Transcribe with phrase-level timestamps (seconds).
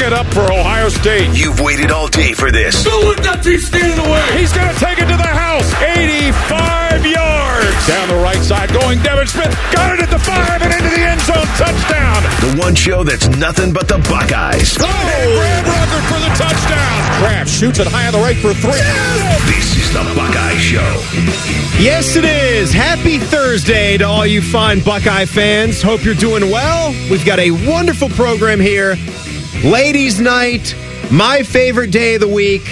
[0.00, 1.28] bring it up for Ohio State.
[1.36, 2.84] You've waited all day for this.
[2.84, 4.24] Go with that team standing away.
[4.38, 5.68] He's going to take it to the house.
[5.82, 7.76] 85 yards.
[7.86, 9.52] Down the right side going Devin Smith.
[9.72, 11.44] Got it at the five and into the end zone.
[11.60, 12.22] Touchdown.
[12.40, 14.76] The one show that's nothing but the Buckeyes.
[14.80, 16.96] Oh, Graham Rucker for the touchdown.
[17.20, 18.80] Kraft shoots it high on the right for three.
[19.52, 20.90] This is the Buckeye Show.
[21.76, 22.72] Yes, it is.
[22.72, 25.82] Happy Thursday to all you fine Buckeye fans.
[25.82, 26.92] Hope you're doing well.
[27.10, 28.96] We've got a wonderful program here.
[29.64, 30.74] Ladies' night,
[31.12, 32.62] my favorite day of the week.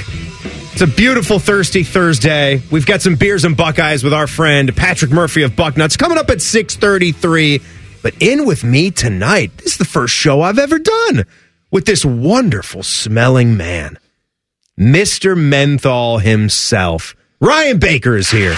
[0.73, 2.63] It's a beautiful thirsty Thursday.
[2.71, 6.31] We've got some beers and Buckeyes with our friend Patrick Murphy of Bucknuts coming up
[6.31, 7.61] at 633.
[8.03, 11.27] But in with me tonight, this is the first show I've ever done
[11.71, 13.99] with this wonderful smelling man.
[14.81, 15.37] Mr.
[15.37, 17.15] Menthol himself.
[17.39, 18.57] Ryan Baker is here.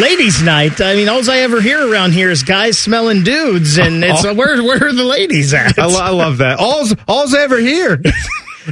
[0.00, 0.80] Ladies' night.
[0.80, 4.32] I mean, all I ever hear around here is guys smelling dudes, and it's uh,
[4.32, 5.76] where where are the ladies at?
[5.76, 6.60] I, lo- I love that.
[6.60, 8.00] All's all's ever here.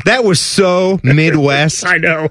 [0.04, 1.86] That was so Midwest.
[1.86, 2.28] I know,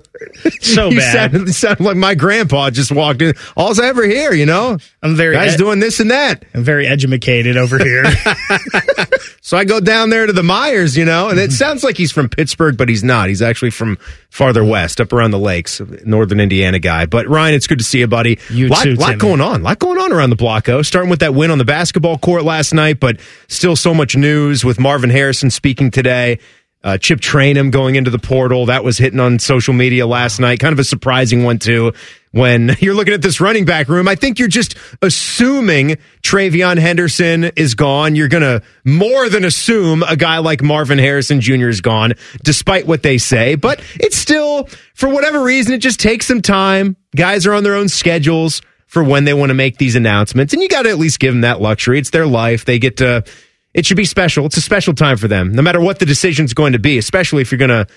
[0.62, 1.32] so you bad.
[1.32, 3.34] Sounded, sounded like my grandpa just walked in.
[3.56, 4.78] All's ever here, you know.
[5.02, 6.46] I'm very guys ed- doing this and that.
[6.54, 8.06] I'm very educated over here.
[9.48, 11.52] So I go down there to the Myers, you know, and it mm-hmm.
[11.52, 13.30] sounds like he's from Pittsburgh, but he's not.
[13.30, 13.98] He's actually from
[14.30, 17.06] farther west, up around the lakes, northern Indiana guy.
[17.06, 18.40] But Ryan, it's good to see you, buddy.
[18.50, 19.20] You lot, too, lot Timmy.
[19.20, 20.86] going on, lot going on around the Blocko.
[20.86, 24.66] Starting with that win on the basketball court last night, but still so much news
[24.66, 26.40] with Marvin Harrison speaking today.
[26.88, 28.68] Uh, Chip Trayanum going into the portal.
[28.68, 30.62] That was hitting on social media last night.
[30.62, 31.92] Kind of a surprising one, too.
[32.32, 37.44] When you're looking at this running back room, I think you're just assuming TreVeyon Henderson
[37.58, 38.16] is gone.
[38.16, 41.68] You're going to more than assume a guy like Marvin Harrison Jr.
[41.68, 42.14] is gone,
[42.46, 43.56] despite what they say.
[43.56, 46.96] But it's still, for whatever reason, it just takes some time.
[47.14, 50.54] Guys are on their own schedules for when they want to make these announcements.
[50.54, 52.00] And you got to at least give them that luxury.
[52.00, 52.64] It's their life.
[52.64, 53.26] They get to,
[53.74, 54.46] it should be special.
[54.46, 57.42] It's a special time for them, no matter what the decision's going to be, especially
[57.42, 57.88] if you're going to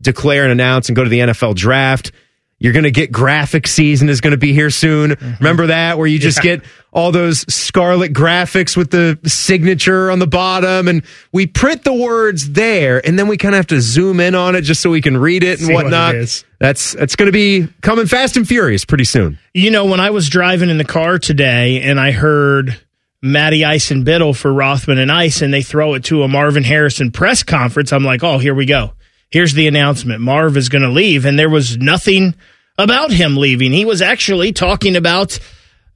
[0.00, 2.12] declare and announce and go to the NFL draft.
[2.58, 5.10] You're going to get graphic season is going to be here soon.
[5.10, 5.44] Mm-hmm.
[5.44, 10.26] Remember that where you just get all those scarlet graphics with the signature on the
[10.26, 14.20] bottom and we print the words there and then we kind of have to zoom
[14.20, 16.44] in on it just so we can read it and See what it whatnot.
[16.58, 19.38] That's that's going to be coming fast and furious pretty soon.
[19.52, 22.80] you know, when I was driving in the car today, and I heard
[23.26, 26.64] Matty Ice and Biddle for Rothman and Ice, and they throw it to a Marvin
[26.64, 27.92] Harrison press conference.
[27.92, 28.92] I'm like, oh, here we go.
[29.30, 30.20] Here's the announcement.
[30.20, 32.34] Marv is going to leave, and there was nothing
[32.78, 33.72] about him leaving.
[33.72, 35.38] He was actually talking about,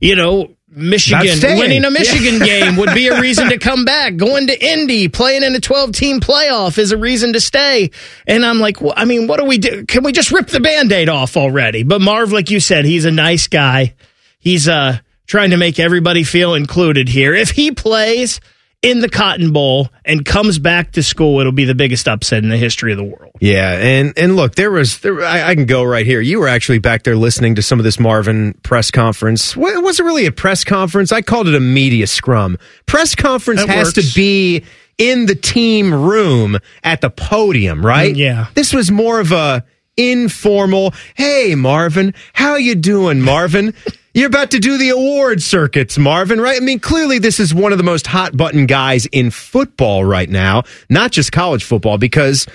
[0.01, 4.17] you know, Michigan winning a Michigan game would be a reason to come back.
[4.17, 7.91] Going to Indy, playing in a 12 team playoff is a reason to stay.
[8.27, 9.85] And I'm like, well, I mean, what do we do?
[9.87, 11.83] Can we just rip the band aid off already?
[11.83, 13.95] But Marv, like you said, he's a nice guy.
[14.39, 14.99] He's uh,
[15.31, 17.33] trying to make everybody feel included here.
[17.35, 18.41] If he plays
[18.83, 22.49] in the Cotton Bowl and comes back to school, it'll be the biggest upset in
[22.51, 23.33] the history of the world.
[23.41, 26.21] Yeah, and and look, there was there, I, I can go right here.
[26.21, 29.57] You were actually back there listening to some of this Marvin press conference.
[29.57, 31.13] Well, it wasn't really a press conference.
[31.13, 32.59] I called it a media scrum.
[32.87, 34.09] Press conference That has works.
[34.13, 34.65] to be
[34.99, 38.15] in the team room at the podium, right?
[38.15, 38.47] Mm, yeah.
[38.55, 39.65] This was more of a
[39.97, 40.93] informal.
[41.15, 43.75] Hey, Marvin, how you doing, Marvin?
[44.13, 46.61] You're about to do the award circuits, Marvin, right?
[46.61, 50.29] I mean, clearly this is one of the most hot button guys in football right
[50.29, 52.47] now, not just college football, because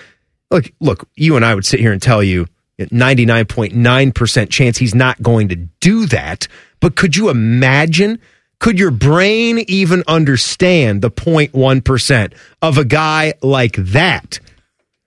[0.52, 2.48] look, look, you and I would sit here and tell you
[2.80, 6.48] 99.9% chance he's not going to do that.
[6.82, 8.20] But could you imagine?
[8.60, 14.40] Could your brain even understand the 0.1% of a guy like that?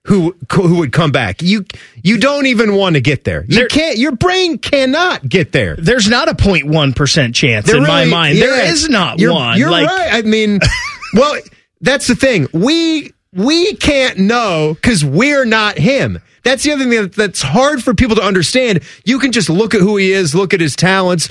[0.09, 1.41] Who, who would come back?
[1.41, 1.65] You
[2.03, 3.45] you don't even want to get there.
[3.47, 3.97] You There- can't.
[3.97, 5.75] Your brain cannot get there.
[5.77, 8.37] There's not a 0.1% chance There in my mind.
[8.37, 8.45] yeah.
[8.47, 9.57] there is not You're- one.
[9.57, 10.09] You're like, right.
[10.13, 10.59] I mean,
[11.13, 11.39] well,
[11.81, 12.47] that's the thing.
[12.53, 16.19] We we can't know because we're not him.
[16.43, 18.81] That's the other thing that, that's hard for people to understand.
[19.05, 21.29] You can just look at who he is, look at his talents.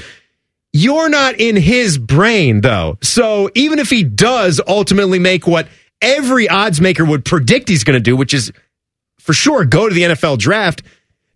[0.72, 2.98] You're not in his brain, though.
[3.02, 5.66] So even if he does ultimately make what
[6.00, 8.52] every odds maker would predict he's going to do, which is
[9.28, 10.82] for sure go to the NFL draft,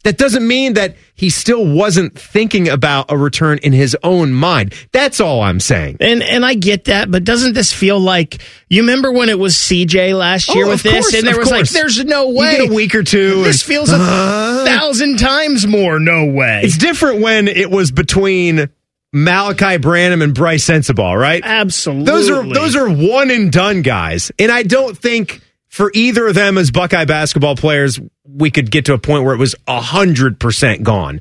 [0.02, 4.72] that doesn't mean that he still wasn't thinking about a return in his own mind.
[4.92, 5.98] That's all I'm saying.
[6.00, 8.40] And and I get that, but doesn't this feel like
[8.70, 11.50] you remember when it was CJ last year Oh, with this, course, and there was
[11.50, 13.44] like, "There's no way." a week or two.
[13.44, 15.98] This and- feels a Uh, thousand times more.
[16.00, 16.62] No way.
[16.64, 18.70] It's different when it was between
[19.12, 21.42] Malachi Branham and Brice Sensabaugh, right?
[21.44, 22.06] Absolutely.
[22.06, 25.42] Those are those are one and done guys, and I don't think
[25.72, 29.34] for either of them as Buckeye basketball players we could get to a point where
[29.34, 31.20] it was hundred percent gone.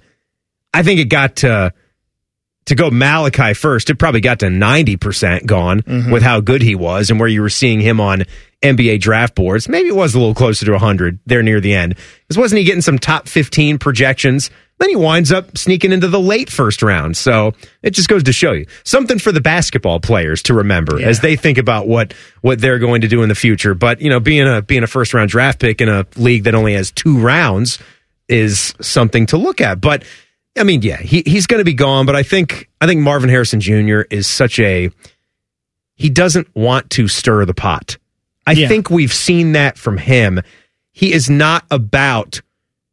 [0.74, 1.74] I think it got to
[2.66, 6.12] to go Malachi first, it probably got to 90% gone Mm-hmm.
[6.12, 8.24] with how good he was and where you were seeing him on
[8.62, 9.68] NBA draft boards.
[9.68, 11.96] Maybe it was a little closer to 100 there near the end.
[11.96, 14.52] Because wasn't he getting some top 15 projections?
[14.82, 17.16] Then he winds up sneaking into the late first round.
[17.16, 21.08] So it just goes to show you something for the basketball players to remember Yeah.
[21.08, 23.76] as they think about what what they're going to do in the future.
[23.76, 26.56] But you know, being a being a first round draft pick in a league that
[26.56, 27.78] only has two rounds
[28.28, 29.80] is something to look at.
[29.80, 30.04] But
[30.58, 32.06] I mean, yeah, he, he's going to be gone.
[32.08, 34.02] But I think I think Marvin Harrison Jr.
[34.10, 34.90] is such a
[35.96, 37.98] he doesn't want to stir the pot.
[38.48, 38.68] I Yeah.
[38.68, 40.42] think we've seen that from him.
[40.92, 42.42] He is not about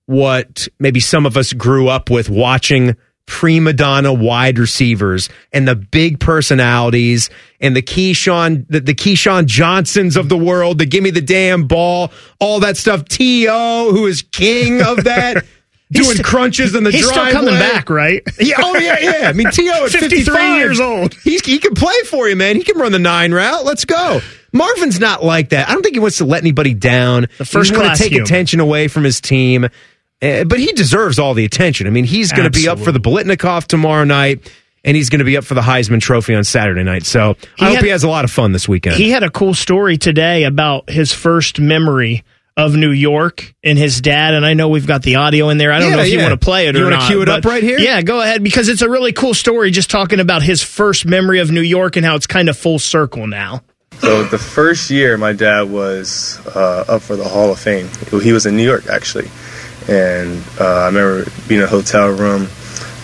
[0.09, 2.97] what maybe some of us grew up with watching
[3.27, 7.29] prima donna wide receivers and the big personalities
[7.61, 11.67] and the Keyshawn the, the Keyshawn Johnsons of the world, the give me the damn
[11.67, 12.11] ball,
[12.41, 13.05] all that stuff.
[13.05, 15.45] T.O., who is king of that,
[15.93, 17.29] doing He's- crunches in the He's driveway.
[17.31, 18.23] still coming back, right?
[18.41, 19.29] Yeah, oh yeah, yeah.
[19.29, 19.85] I mean, T.O.
[19.85, 21.13] at 53 years old.
[21.23, 22.57] He's, he can play for you, man.
[22.57, 23.67] He can run the nine route.
[23.67, 24.21] Let's go.
[24.55, 25.69] Marvin's not like that.
[25.69, 27.27] I don't think he wants to let anybody down.
[27.37, 28.25] The first He's going class to take human.
[28.25, 29.67] attention away from his team.
[30.21, 31.87] Uh, but he deserves all the attention.
[31.87, 34.53] I mean, he's going to be up for the Biletnikoff tomorrow night,
[34.85, 37.05] and he's going to be up for the Heisman Trophy on Saturday night.
[37.07, 38.97] So I hope had- he has a lot of fun this weekend.
[38.97, 42.25] He had a cool story today about his first memory
[42.57, 44.35] of New York and his dad.
[44.35, 45.71] And I know we've got the audio in there.
[45.71, 47.07] I don't Yeah, know if you want to play it You or wanna not.
[47.09, 47.79] cue it up right here?
[47.79, 51.39] Yeah, go ahead because it's a really cool story just talking about his first memory
[51.39, 53.63] of New York and how it's kind of full circle now.
[54.01, 57.89] So the first year, my dad was uh, up for the Hall of Fame.
[58.23, 59.29] He was in New York actually,
[59.89, 62.49] and uh, I remember being in a hotel room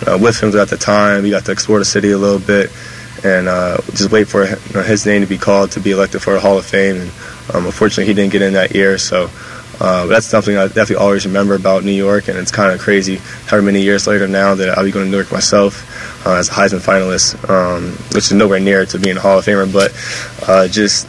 [0.07, 1.23] uh, with him at the time.
[1.23, 2.71] We got to explore the city a little bit,
[3.25, 6.23] and uh, just wait for you know, his name to be called to be elected
[6.23, 6.97] for the Hall of Fame.
[6.97, 7.11] And
[7.55, 8.99] um, unfortunately, he didn't get in that year.
[8.99, 9.31] So
[9.81, 13.17] uh, that's something I definitely always remember about New York, and it's kind of crazy
[13.47, 16.49] how many years later now that I'll be going to New York myself uh, as
[16.49, 19.93] a Heisman finalist, um, which is nowhere near to being a Hall of Famer, but
[20.49, 21.09] uh, just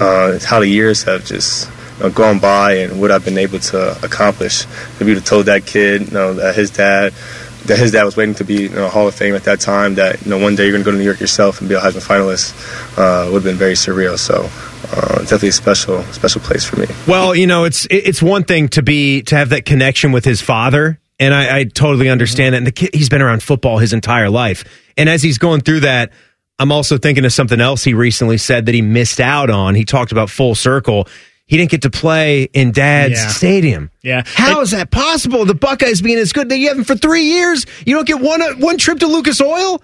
[0.00, 1.68] uh, how the years have just
[2.02, 4.64] know, gone by and what I've been able to accomplish.
[4.64, 7.12] If you'd have told that kid, you know, that his dad,
[7.66, 9.94] that his dad was waiting to be you know, Hall of Fame at that time,
[9.94, 11.74] that you know one day you're going to go to New York yourself and be
[11.74, 12.52] a Heisman finalist,
[12.98, 14.18] uh, would have been very surreal.
[14.18, 14.48] So
[14.92, 16.86] uh, definitely a special, special place for me.
[17.06, 20.40] Well, you know, it's it's one thing to be to have that connection with his
[20.40, 22.58] father, and I, I totally understand that.
[22.58, 24.64] And the kid, he's been around football his entire life,
[24.96, 26.12] and as he's going through that,
[26.58, 29.74] I'm also thinking of something else he recently said that he missed out on.
[29.74, 31.08] He talked about full circle.
[31.52, 33.28] He didn't get to play in Dad's Yeah.
[33.28, 33.90] stadium.
[34.02, 34.22] Yeah.
[34.24, 35.44] how is that possible?
[35.44, 37.66] The Buckeyes being as good, that you have him for three years.
[37.84, 39.82] You don't get one uh, one trip to Lucas Oil.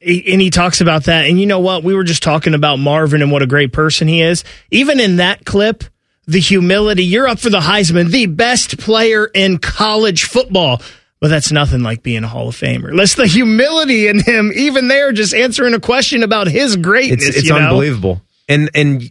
[0.00, 1.24] He- and he talks about that.
[1.24, 1.84] And you know what?
[1.84, 4.44] We were just talking about Marvin and what a great person he is.
[4.70, 5.84] Even in that clip,
[6.26, 10.82] the humility, you're up for the Heisman, the best player in college football.
[11.18, 12.94] But that's nothing like being a Hall of Famer.
[12.94, 17.26] That's the humility in him, even there, just answering a question about his greatness.
[17.26, 17.60] It's it's you know?
[17.68, 18.20] unbelievable.
[18.50, 19.10] And and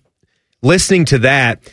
[0.63, 1.71] listening to that,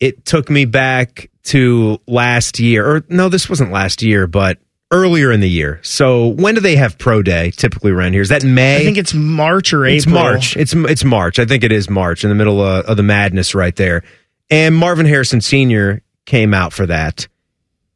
[0.00, 2.86] it took me back to last year.
[2.86, 4.58] Or no, this wasn't last year, but
[4.90, 5.80] earlier in the year.
[5.82, 8.20] So when do they have pro day typically around here?
[8.20, 8.76] Is that May?
[8.76, 9.96] I think it's March or April.
[9.96, 10.56] It's March.
[10.56, 11.38] It's it's March.
[11.38, 14.02] I think it is March in the middle of, of the madness right there.
[14.50, 16.02] And Marvin Harrison Sr.
[16.26, 17.26] came out for that,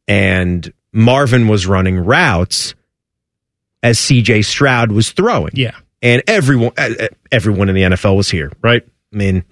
[0.07, 2.73] and Marvin was running routes
[3.83, 4.41] as C.J.
[4.41, 5.51] Stroud was throwing.
[5.53, 5.75] Yeah.
[6.01, 8.81] and everyone uh, uh, everyone in the NFL was here, right?
[9.13, 9.43] I mean,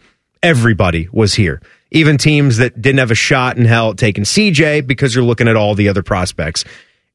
[0.45, 1.61] everybody was here.
[1.91, 5.47] Even teams that didn't have a shot in hell at taking CJ because you're looking
[5.47, 6.65] at all the other prospects.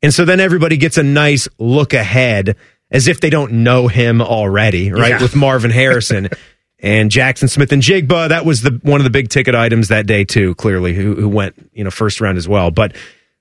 [0.03, 2.57] And so then everybody gets a nice look ahead
[2.91, 5.11] as if they don't know him already, right?
[5.11, 5.23] Yeah.
[5.23, 6.29] With Marvin Harrison
[6.81, 8.31] and Jaxon Smith-Njigba.
[8.31, 11.29] That was the one of the big ticket items that day too, clearly, who, who
[11.29, 12.71] went, you know, first round as well.
[12.71, 12.97] But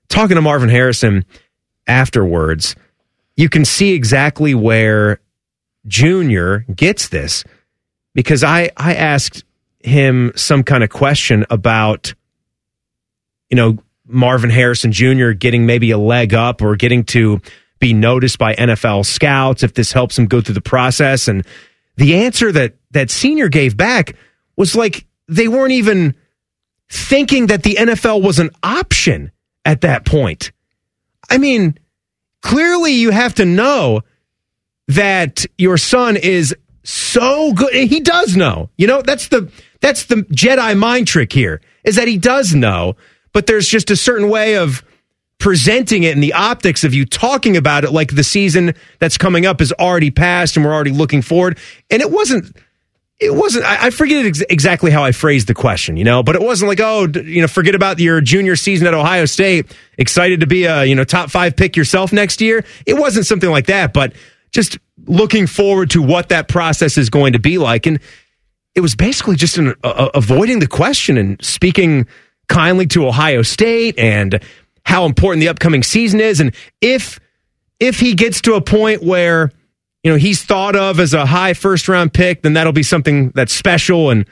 [0.08, 1.24] talking to Marvin Harrison
[1.86, 2.76] afterwards,
[3.36, 5.20] you can see exactly where
[5.86, 7.44] Junior gets this
[8.14, 9.44] because I I asked
[9.80, 12.14] him some kind of question about
[13.48, 15.30] you know Marvin Harrison Jr.
[15.30, 17.40] getting maybe a leg up or getting to
[17.78, 21.46] be noticed by NFL scouts if this helps him go through the process and
[21.96, 24.16] the answer that that senior gave back
[24.56, 26.14] was like they weren't even
[26.88, 29.30] thinking that the NFL was an option
[29.64, 30.52] at that point.
[31.30, 31.78] I mean,
[32.42, 34.02] clearly you have to know
[34.88, 40.16] that your son is so good he does know you know that's the that's the
[40.16, 42.96] jedi mind trick here is that he does know
[43.32, 44.84] but there's just a certain way of
[45.38, 49.46] presenting it and the optics of you talking about it like the season that's coming
[49.46, 51.58] up is already passed and we're already looking forward
[51.90, 52.56] and it wasn't
[53.18, 56.42] it wasn't i, forget ex- exactly how i phrased the question you know but it
[56.42, 60.46] wasn't like oh you know forget about your junior season at ohio state excited to
[60.46, 63.94] be a you know top five pick yourself next year it wasn't something like that
[63.94, 64.12] but
[64.52, 67.86] just looking forward to what that process is going to be like.
[67.86, 68.00] And
[68.74, 72.06] it was basically just an, uh, avoiding the question and speaking
[72.48, 74.40] kindly to Ohio State and
[74.84, 76.40] how important the upcoming season is.
[76.40, 77.20] And if
[77.78, 79.50] if he gets to a point where
[80.02, 83.30] you know he's thought of as a high first round pick, then that'll be something
[83.30, 84.26] that's special, and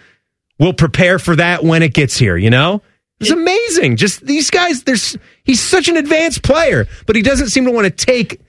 [0.58, 2.36] we'll prepare for that when it gets here.
[2.36, 2.82] You know,
[3.20, 3.96] it's amazing.
[3.96, 4.82] Just these guys.
[4.84, 8.40] There's he's such an advanced player, but he doesn't seem to want to take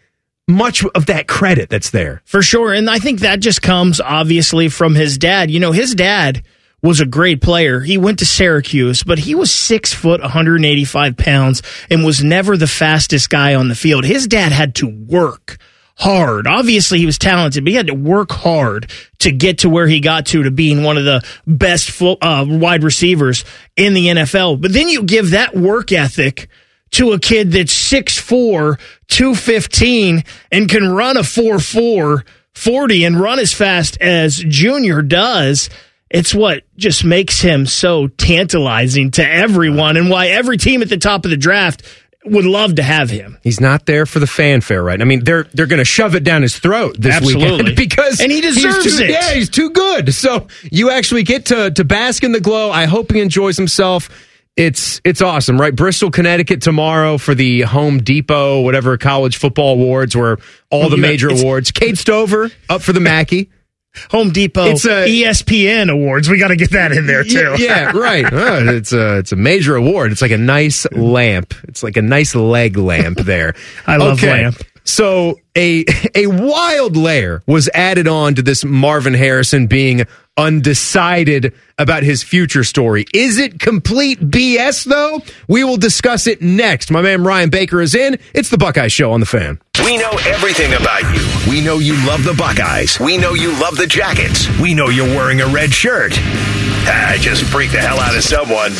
[0.49, 2.21] much of that credit that's there.
[2.25, 2.73] For sure.
[2.73, 5.51] And I think that just comes obviously from his dad.
[5.51, 6.43] You know, his dad
[6.81, 7.81] was a great player.
[7.81, 12.67] He went to Syracuse, but he was six foot, 185 pounds, and was never the
[12.67, 14.05] fastest guy on the field.
[14.05, 15.57] His dad had to work
[15.95, 16.47] hard.
[16.47, 18.89] Obviously, he was talented, but he had to work hard
[19.19, 22.45] to get to where he got to, to being one of the best full, uh,
[22.47, 23.43] wide receivers
[23.75, 24.61] in the NFL.
[24.61, 26.47] But then you give that work ethic
[26.91, 33.53] to a kid that's 6'4, 215, and can run a 4'4, 40 and run as
[33.53, 35.69] fast as Junior does
[36.10, 40.98] it's what just makes him so tantalizing to everyone and why every team at the
[40.98, 41.84] top of the draft
[42.25, 43.38] would love to have him.
[43.43, 45.00] He's not there for the fanfare, right?
[45.00, 47.51] I mean, they're they're going to shove it down his throat this Absolutely.
[47.51, 49.12] weekend because and he deserves too, it.
[49.12, 50.13] Yeah, he's too good.
[50.13, 52.72] So you actually get to to bask in the glow.
[52.72, 54.10] I hope he enjoys himself.
[54.59, 55.73] It's it's awesome, right?
[55.73, 60.37] Bristol, Connecticut tomorrow for the Home Depot, whatever college football awards, where
[60.69, 61.71] all the major awards.
[61.71, 63.49] Cade Stover up for the Mackey.
[64.11, 66.29] Home Depot it's a, ESPN awards.
[66.29, 67.55] We got to get that in there too.
[67.57, 68.25] Yeah, right.
[68.29, 70.11] Oh, it's a it's a major award.
[70.11, 71.53] It's like a nice lamp.
[71.69, 73.55] It's like a nice leg lamp there.
[73.87, 74.43] I love okay.
[74.43, 74.61] lamp.
[74.89, 82.01] So a a wild layer was added on to this Marvin Harrison being undecided about
[82.01, 83.05] his future story.
[83.13, 85.22] Is it complete BS though?
[85.48, 86.89] We will discuss it next.
[86.89, 88.17] My man Ryan Baker is in.
[88.34, 89.62] It's the Buckeye Show on the Fan.
[89.86, 91.51] We know everything about you.
[91.51, 93.00] We know you love the Buckeyes.
[93.00, 94.50] We know you love the Jackets.
[94.60, 96.13] We know you're wearing a red shirt.
[96.17, 98.72] I just freaked the hell out of someone.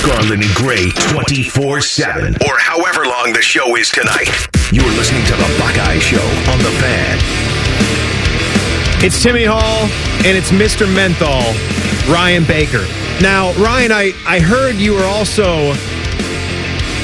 [0.00, 2.34] Scarlet and Gray 24 7.
[2.48, 4.30] Or however long the show is tonight.
[4.72, 7.18] You're listening to The Buckeye Show on The Fan.
[9.04, 9.84] It's Timmy Hall
[10.24, 10.90] and it's Mr.
[10.94, 11.52] Menthol,
[12.10, 12.82] Ryan Baker.
[13.20, 15.74] Now, Ryan, I, I heard you were also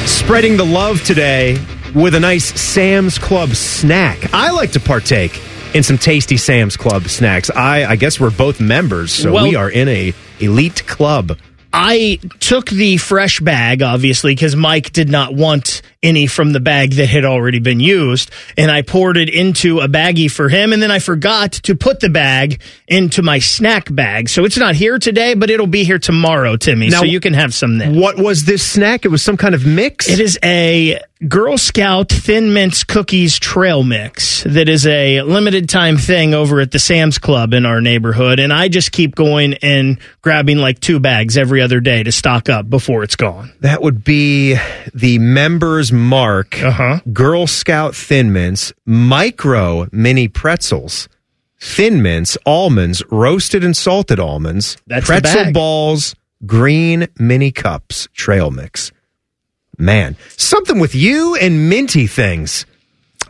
[0.06, 1.58] spreading the love today
[1.94, 4.32] with a nice Sam's Club snack.
[4.32, 5.38] I like to partake
[5.74, 7.50] in some tasty Sam's Club snacks.
[7.50, 11.38] I, I guess we're both members, so well, we are in a elite club.
[11.78, 16.92] I took the fresh bag, obviously, because Mike did not want any from the bag
[16.92, 20.80] that had already been used, and I poured it into a baggie for him, and
[20.80, 24.30] then I forgot to put the bag into my snack bag.
[24.30, 26.88] So it's not here today, but it'll be here tomorrow, Timmy.
[26.88, 28.00] Now, so you can have some then.
[28.00, 29.04] What was this snack?
[29.04, 30.08] It was some kind of mix?
[30.08, 35.96] It is a Girl Scout Thin Mints Cookies Trail Mix that is a limited time
[35.96, 38.38] thing over at the Sam's Club in our neighborhood.
[38.38, 42.50] And I just keep going and grabbing like two bags every other day to stock
[42.50, 43.50] up before it's gone.
[43.60, 44.58] That would be
[44.92, 47.00] the Members Mark uh-huh.
[47.10, 51.08] Girl Scout Thin Mints, Micro Mini Pretzels.
[51.58, 58.92] Thin mints, almonds, roasted and salted almonds, That's pretzel balls, green mini cups, trail mix
[59.78, 62.66] man, something with you and minty things.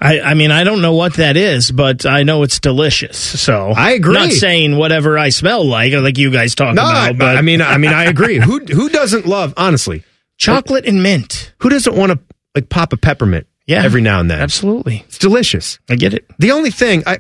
[0.00, 3.17] I, I, mean, I don't know what that is, but I know it's delicious.
[3.17, 4.15] So I agree.
[4.15, 7.17] Not saying whatever I smell like, like you guys talk no, about.
[7.17, 8.38] But I mean, I mean, I agree.
[8.38, 10.05] who who doesn't love honestly
[10.37, 11.55] chocolate and mint?
[11.61, 12.19] Who doesn't want to
[12.55, 13.47] like pop a peppermint?
[13.67, 14.41] Yeah, every now and then.
[14.41, 15.79] Absolutely, it's delicious.
[15.88, 16.26] I get it.
[16.38, 17.19] The only thing I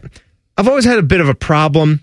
[0.58, 2.00] I've always had a bit of a problem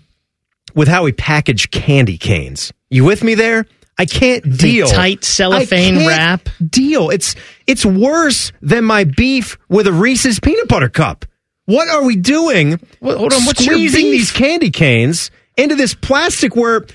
[0.74, 2.72] with how we package candy canes.
[2.90, 3.66] You with me there?
[3.98, 4.88] I can't deal.
[4.88, 6.48] The tight cellophane wrap.
[6.68, 7.10] Deal.
[7.10, 7.34] It's
[7.66, 11.24] it's worse than my beef with a Reese's peanut butter cup.
[11.66, 12.80] What are we doing?
[13.00, 13.44] Well, hold on.
[13.44, 16.56] What's squeezing these candy canes into this plastic?
[16.56, 16.86] Where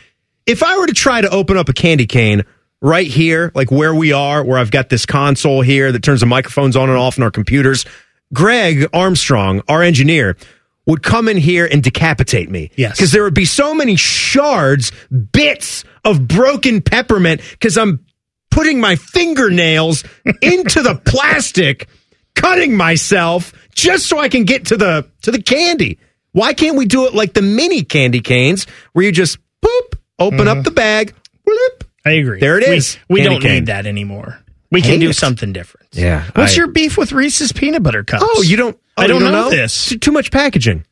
[0.46, 2.44] if I were to try to open up a candy cane
[2.82, 6.26] right here, like where we are, where I've got this console here that turns the
[6.26, 7.86] microphones on and off in our computers,
[8.34, 10.38] Greg Armstrong, our engineer,
[10.86, 12.72] would come in here and decapitate me.
[12.76, 12.98] Yes.
[12.98, 14.92] Because there would be so many shards,
[15.32, 18.06] bits of broken peppermint because I'm
[18.52, 20.04] putting my fingernails
[20.42, 21.88] into the plastic,
[22.36, 26.00] cutting myself just so I can get to the to the candy.
[26.32, 30.40] Why can't we do it like the mini candy canes where you just boop, open
[30.40, 30.60] mm-hmm.
[30.60, 31.14] up the bag,
[31.48, 31.88] bloop.
[32.06, 32.40] I agree.
[32.40, 32.98] There it is.
[33.08, 33.52] We, we don't cane.
[33.52, 34.40] need that anymore.
[34.72, 35.16] We can do it.
[35.16, 35.88] something different.
[35.94, 36.26] Yeah.
[36.36, 38.24] What's I, your beef with Reese's peanut butter cups?
[38.26, 38.80] Oh, you don't.
[38.98, 39.88] Oh, I don't, don't know, know, this.
[39.88, 40.86] Too, too, much packaging.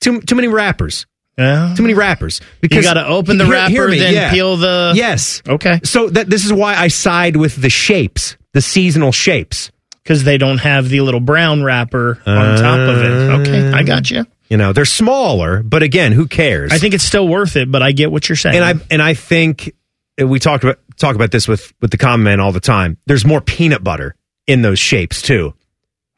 [0.00, 1.06] Too too many wrappers.
[1.38, 1.74] Yeah.
[1.76, 2.40] Too many wrappers.
[2.60, 4.30] Because you got to open the wrapper, hear, then yeah.
[4.30, 4.92] peel the.
[4.94, 5.42] Yes.
[5.48, 5.80] Okay.
[5.84, 9.70] So that this is why I side with the shapes, the seasonal shapes.
[10.02, 13.40] because they don't have the little brown wrapper on top of it.
[13.40, 14.26] Okay, I got you.
[14.48, 16.72] You know, they're smaller, but again, who cares?
[16.72, 18.56] I think it's still worth it, but I get what you're saying.
[18.56, 19.72] and I and I think
[20.20, 22.98] uh, we talked about talk about this with with the common man all the time.
[23.06, 24.14] There's more peanut butter
[24.46, 25.54] in those shapes too,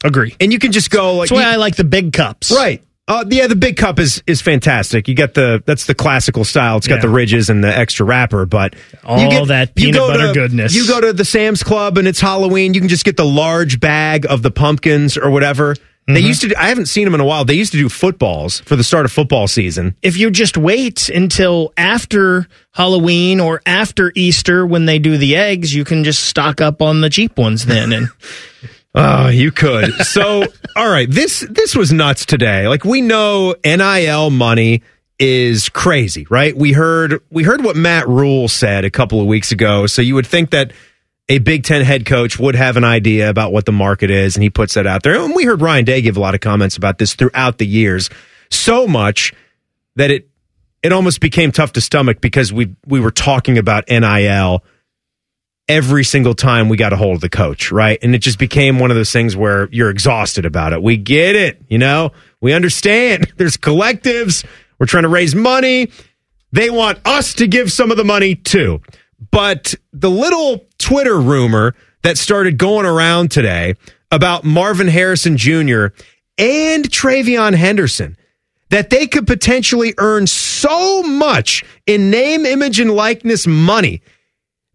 [0.02, 0.34] agree.
[0.40, 2.50] and you can just go like That's why I like the big cups.
[2.50, 2.82] right.
[3.06, 5.08] Uh, yeah, the big cup is is fantastic.
[5.08, 6.78] You get the that's the classical style.
[6.78, 7.00] It's got Yeah.
[7.02, 10.74] the ridges and the extra wrapper, but All get, that peanut go butter to- goodness.
[10.74, 12.72] You go to the Sam's Club and it's Halloween.
[12.72, 15.74] You can just get the large bag of the pumpkins or whatever.
[16.06, 16.26] They Mm-hmm.
[16.26, 16.48] used to.
[16.48, 17.44] Do, I haven't seen them in a while.
[17.44, 19.96] They used to do footballs for the start of football season.
[20.02, 25.74] If you just wait until after Halloween or after Easter when they do the eggs,
[25.74, 27.92] you can just stock up on the cheap ones then.
[27.94, 28.08] And
[28.94, 29.92] Oh, you could.
[30.06, 30.44] So,
[30.76, 32.68] all right, this this was nuts today.
[32.68, 34.82] Like we know NIL money
[35.18, 36.56] is crazy, right?
[36.56, 39.86] We heard we heard what Matt Rhule said a couple of weeks ago.
[39.86, 40.72] So you would think that
[41.28, 44.42] a Big Ten head coach would have an idea about what the market is, and
[44.42, 45.18] he puts that out there.
[45.18, 48.10] And we heard Ryan Day give a lot of comments about this throughout the years,
[48.50, 49.32] so much
[49.96, 50.28] that it
[50.82, 54.62] it almost became tough to stomach because we we were talking about NIL
[55.68, 57.98] every single time we got a hold of the coach, right?
[58.02, 60.82] And it just became one of those things where you're exhausted about it.
[60.82, 63.32] We get it, you know, we understand.
[63.36, 64.44] There's collectives.
[64.78, 65.90] We're trying to raise money.
[66.52, 68.80] They want us to give some of the money too.
[69.30, 73.74] But the little Twitter rumor that started going around today
[74.10, 75.86] about Marvin Harrison Jr.
[76.38, 78.16] and TreVeyon Henderson
[78.70, 84.02] that they could potentially earn so much in name, image, and likeness money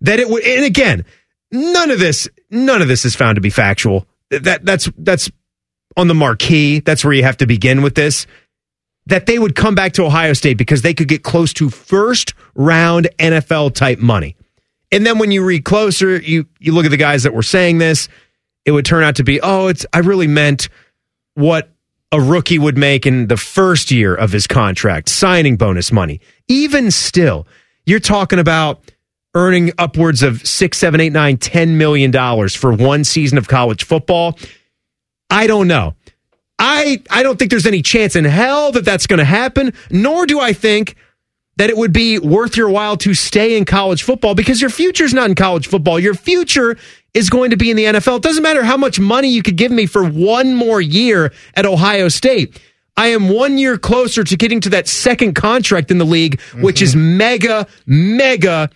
[0.01, 1.05] that it would and again
[1.51, 4.07] none of this none of this is found to be factual.
[4.29, 5.31] That that's that's
[5.97, 6.79] on the marquee.
[6.79, 8.27] That's where you have to begin with this.
[9.07, 12.33] That they would come back to ohio state because they could get close to first
[12.55, 14.35] round nfl type money.
[14.91, 17.79] And then when you read closer you you look at the guys that were saying
[17.79, 18.07] this
[18.65, 20.69] it would turn out to be oh it's i really meant
[21.33, 21.71] what
[22.11, 26.21] a rookie would make in the first year of his contract signing bonus money.
[26.47, 27.47] Even still
[27.85, 28.91] you're talking about
[29.35, 33.83] earning upwards of six, seven, eight, nine, ten million dollars for one season of college
[33.83, 34.37] football.
[35.29, 35.95] I don't know.
[36.57, 39.73] I I don't think there's any chance in hell that that's going to happen.
[39.89, 40.95] Nor do I think
[41.57, 45.13] that it would be worth your while to stay in college football because your future's
[45.13, 45.99] not in college football.
[45.99, 46.77] Your future
[47.13, 48.17] is going to be in the NFL.
[48.17, 51.65] It doesn't matter how much money you could give me for one more year at
[51.65, 52.61] Ohio State.
[52.95, 56.77] I am one year closer to getting to that second contract in the league, which
[56.77, 56.83] mm-hmm.
[56.83, 58.69] is mega, mega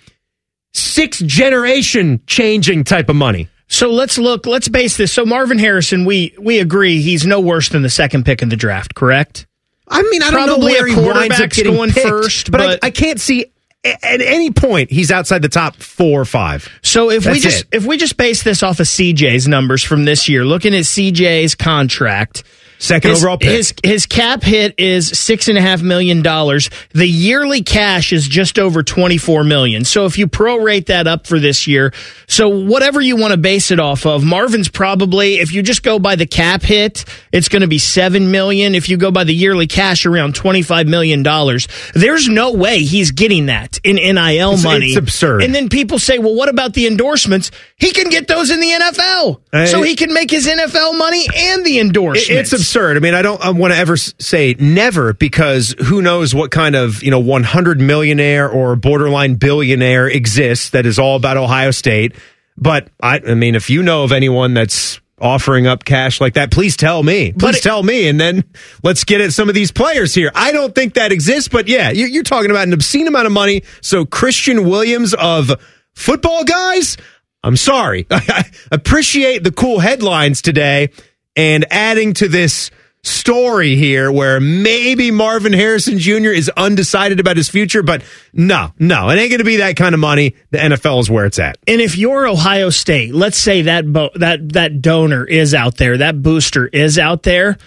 [0.74, 3.48] six generation changing type of money.
[3.68, 4.46] so let's look.
[4.46, 5.12] Let's base this.
[5.14, 8.56] So Marvin Harrison, we we agree he's no worse than the second pick in the
[8.56, 8.96] draft.
[8.96, 9.48] Correct.
[9.88, 12.52] I mean, I don't know where a he winds up quarterback's getting going picked, first,
[12.52, 13.48] but, but- I, I can't see
[13.84, 16.70] at any point he's outside the top four or five.
[16.82, 17.68] So if we just it.
[17.74, 21.56] if we just base this off of CJ's numbers from this year, looking at CJ's
[21.56, 22.44] contract,
[22.84, 23.50] Second his, overall pick.
[23.50, 26.69] his his cap hit is six and a half million dollars.
[26.91, 29.86] The yearly cash is just over twenty four million.
[29.86, 31.93] So if you prorate that up for this year,
[32.28, 35.98] so whatever you want to base it off of, Marvin's probably if you just go
[35.98, 38.76] by the cap hit, it's going to be seven million.
[38.76, 41.69] If you go by the yearly cash, around twenty five million dollars.
[41.93, 44.88] There's no way he's getting that in NIL It's- money.
[44.88, 45.43] it's absurd.
[45.43, 47.50] And then people say, well, what about the endorsements?
[47.84, 51.28] He can get those in the NFL, I- so he can make his NFL money
[51.36, 52.30] and the endorsements.
[52.30, 52.96] It- It's absurd.
[52.98, 57.04] I mean, I don't want to ever say never because who knows what kind of,
[57.04, 62.13] you know, 100 millionaire or borderline billionaire exists that is all about Ohio State.
[62.58, 66.52] But I, I mean, if you know of anyone that's offering up cash like that,
[66.52, 67.32] please tell me.
[67.32, 68.08] Please it- tell me.
[68.08, 68.43] And then
[68.84, 70.32] let's get at some of these players here.
[70.36, 73.32] I don't think that exists, but yeah, you- you're talking about an obscene amount of
[73.32, 73.63] money.
[73.82, 75.52] So Christian Williams of
[75.96, 76.98] football guys,
[77.43, 78.08] I'm sorry.
[78.12, 80.89] I appreciate the cool headlines today
[81.36, 82.71] and adding to this
[83.03, 86.29] story here where maybe Marvin Harrison Jr.
[86.29, 88.01] is undecided about his future, but
[88.32, 90.36] no, no, it ain't going to be that kind of money.
[90.51, 91.58] The NFL is where it's at.
[91.67, 95.97] And if you're Ohio State, let's say that bo- that that donor is out there,
[95.97, 97.58] that booster is out there.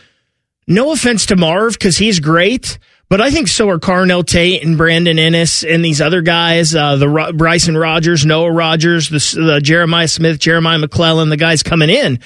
[0.67, 2.79] No offense to Marv because he's great,
[3.09, 6.97] but I think so are Carnell Tate and Brandon Inniss and these other guys, uh,
[6.97, 11.91] the Ro- Bryson Rodgers, Noah Rogers, the, the Jeremiah Smith, Jeremiah McClellan, the guys coming
[11.91, 12.19] in.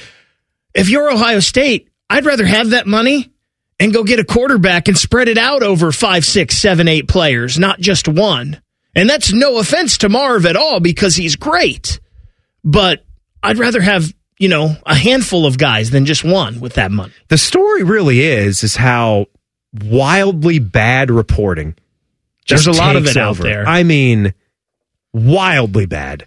[0.75, 3.31] If you're Ohio State, I'd rather have that money
[3.79, 7.59] and go get a quarterback and spread it out over five, six, seven, eight players,
[7.59, 8.61] not just one.
[8.95, 12.01] And that's no offense to Marv at all because he's great.
[12.65, 13.05] But
[13.43, 17.13] I'd rather have, you know, a handful of guys than just one with that money.
[17.29, 19.27] The story really is is how
[19.73, 21.75] wildly bad reporting.
[22.49, 23.67] There's a lot of it out there.
[23.67, 24.35] I mean,
[25.13, 26.25] wildly bad.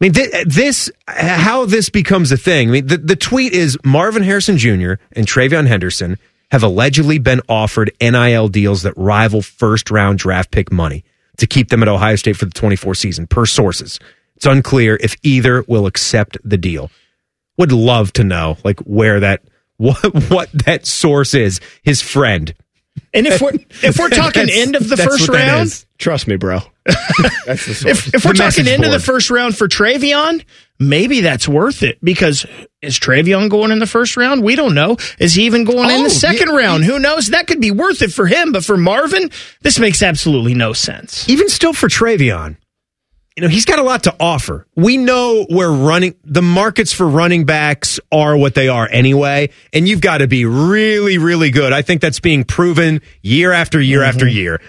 [0.00, 2.68] I mean, th- this how this becomes a thing.
[2.68, 4.94] I mean, the, the tweet is Marvin Harrison Jr.
[5.12, 6.18] and TreVeyon Henderson
[6.50, 11.04] have allegedly been offered NIL deals that rival first round draft pick money
[11.36, 13.98] to keep them at Ohio State for the 24 season, per sources.
[14.36, 16.90] It's unclear if either will accept the deal.
[17.56, 19.42] Would love to know, like, where that
[19.76, 21.60] what what that source is.
[21.82, 22.54] His friend.
[23.12, 23.52] And if we're
[23.82, 25.84] if we're talking end of the first round.
[25.98, 26.58] Trust me, bro.
[27.46, 30.44] That's the if, if we're The talking message into the first round for TreVeyon,
[30.78, 32.44] maybe that's worth it because
[32.82, 34.42] is TreVeyon going in the first round?
[34.42, 34.96] We don't know.
[35.18, 36.56] Is he even going in Oh, the second yeah.
[36.56, 36.84] round?
[36.84, 37.28] Who knows?
[37.28, 39.30] That could be worth it for him, but for Marvin,
[39.62, 41.26] this makes absolutely no sense.
[41.28, 42.56] even still for TreVeyon,
[43.36, 44.66] you know, he's got a lot to offer.
[44.76, 49.88] We know where running the markets for running backs are what they are anyway, and
[49.88, 51.72] you've got to be really, really good.
[51.72, 54.08] I think that's being proven year after year mm-hmm.
[54.08, 54.60] after year.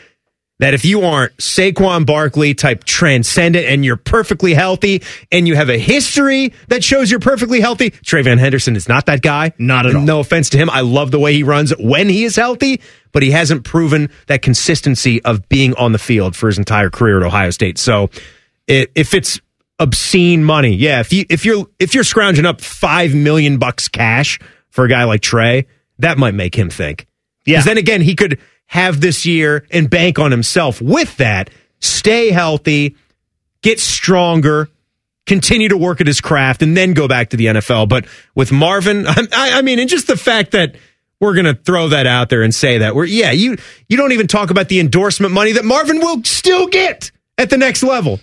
[0.59, 5.69] That if you aren't Saquon Barkley type transcendent and you're perfectly healthy and you have
[5.69, 9.51] a history that shows you're perfectly healthy, TreVeyon Henderson is not that guy.
[9.57, 10.05] Not at And all.
[10.05, 10.69] No offense to him.
[10.69, 12.79] I love the way he runs when he is healthy,
[13.11, 17.17] but he hasn't proven that consistency of being on the field for his entire career
[17.17, 17.77] at Ohio State.
[17.77, 18.09] So
[18.69, 19.39] i if it's
[19.79, 24.39] obscene money, yeah, if you if you're if you're scrounging up five million bucks cash
[24.69, 25.67] for a guy like Trey,
[25.99, 27.07] that might make him think.
[27.45, 27.57] Yeah.
[27.57, 31.49] Because then again, he could have this year and bank on himself with that,
[31.79, 32.95] stay healthy,
[33.61, 34.69] get stronger,
[35.25, 37.87] continue to work at his craft, and then go back to the NFL.
[37.89, 40.75] But with Marvin, I, I mean, and just the fact that
[41.19, 44.11] we're going to throw that out there and say that we're, yeah, you, you don't
[44.11, 48.19] even talk about the endorsement money that Marvin will still get at the next level.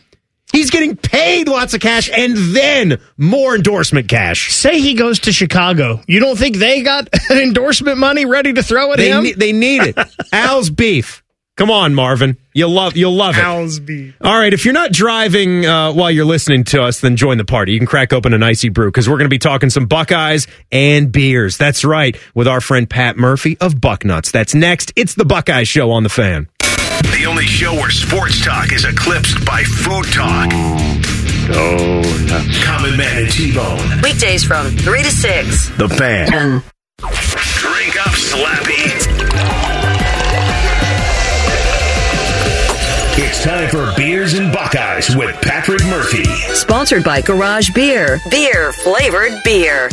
[0.52, 4.52] He's getting paid lots of cash and then more endorsement cash.
[4.52, 6.00] Say he goes to Chicago.
[6.06, 9.24] You don't think they got endorsement money ready to throw at They, him?
[9.24, 9.98] ne- they need it.
[10.32, 11.22] Al's beef.
[11.56, 12.38] Come on, Marvin.
[12.54, 13.42] You'll love you'll love it.
[13.44, 14.14] Al's beef.
[14.22, 17.44] All right, if you're not driving uh, while you're listening to us, then join the
[17.44, 17.72] party.
[17.72, 20.46] You can crack open an icy brew because we're going to be talking some Buckeyes
[20.70, 21.58] and beers.
[21.58, 24.32] That's right, with our friend Pat Murphy of Bucknuts.
[24.32, 24.92] That's next.
[24.96, 26.48] It's the Buckeye Show on the fan.
[27.12, 30.50] The only show where sports talk is eclipsed by food talk.
[31.46, 32.64] Donuts.
[32.64, 34.00] Common Man and T-Bone.
[34.02, 35.68] Weekdays from 3 to 6.
[35.76, 36.62] The fan.
[37.56, 38.82] Drink up, Slappy.
[43.14, 46.24] It's time for Beers and Buckeyes with Patrick Murphy.
[46.54, 48.20] Sponsored by Garage Beer.
[48.30, 49.90] Beer flavored beer.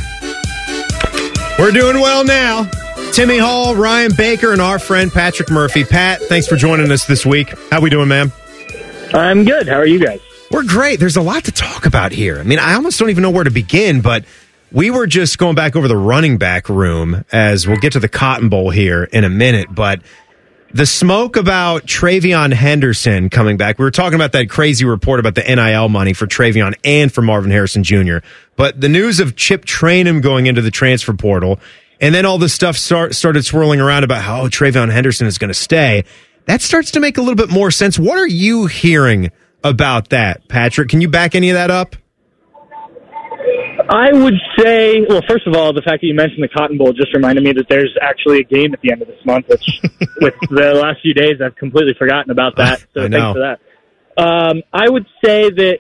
[1.58, 2.70] We're doing well now.
[3.14, 5.84] Timmy Hall, Ryan Baker, and our friend Patrick Murphy.
[5.84, 7.50] Pat, thanks for joining us this week.
[7.70, 8.32] How we doing, man?
[9.14, 9.68] I'm good.
[9.68, 10.22] How are you guys?
[10.52, 11.00] We're great.
[11.00, 12.40] There's a lot to talk about here.
[12.40, 14.24] I mean, I almost don't even know where to begin, but
[14.72, 18.08] we were just going back over the running back room as we'll get to the
[18.08, 19.68] Cotton Bowl here in a minute.
[19.74, 20.02] But
[20.72, 25.36] the smoke about TreVeyon Henderson coming back, we were talking about that crazy report about
[25.36, 28.18] the NIL money for TreVeyon and for Marvin Harrison Jr.
[28.56, 31.60] But the news of Chip Trayanum going into the transfer portal,
[32.02, 35.38] and then all this stuff start, started swirling around about how oh, TreVeyon Henderson is
[35.38, 36.06] going to stay.
[36.46, 38.00] That starts to make a little bit more sense.
[38.00, 39.32] What are you hearing
[39.64, 40.90] about that, Patrick?
[40.90, 41.96] Can you back any of that up?
[43.92, 46.94] I would say, well, first of all, the fact that you mentioned the Cotton Bowl
[46.94, 49.66] just reminded me that there's actually a game at the end of this month, which
[50.22, 52.80] with the last few days I've completely forgotten about that.
[52.94, 53.60] So thanks for that.
[54.22, 55.80] Um, I would say that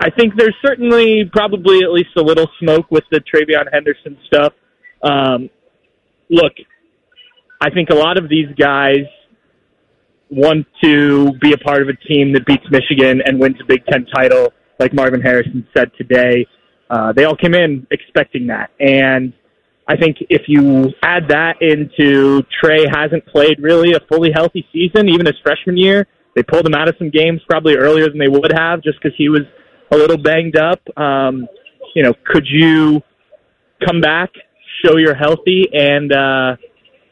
[0.00, 4.52] I think there's certainly probably at least a little smoke with the TreVeyon Henderson stuff.
[5.02, 5.50] Um,
[6.30, 6.52] look,
[7.60, 9.06] I think a lot of these guys
[10.30, 13.84] want to be a part of a team that beats Michigan and wins a Big
[13.86, 16.46] Ten title, like Marvin Harrison said today.
[16.90, 18.70] Uh, they all came in expecting that.
[18.80, 19.32] And
[19.88, 25.08] I think if you add that into Trey hasn't played really a fully healthy season,
[25.08, 26.06] even his freshman year.
[26.34, 29.16] They pulled him out of some games probably earlier than they would have just because
[29.18, 29.42] he was
[29.90, 30.80] a little banged up.
[30.96, 31.46] Um,
[31.94, 33.02] you know, could you
[33.86, 34.30] come back,
[34.84, 36.56] show you're healthy, and uh,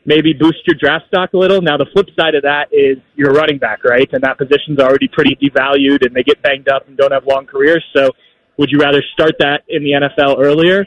[0.05, 1.61] maybe boost your draft stock a little?
[1.61, 4.09] Now, the flip side of that is you're a running back, right?
[4.13, 7.47] And that position's already pretty devalued, and they get banged up and don't have long
[7.47, 7.85] careers.
[7.95, 8.11] So,
[8.59, 10.87] would you rather start that in the NFL earlier?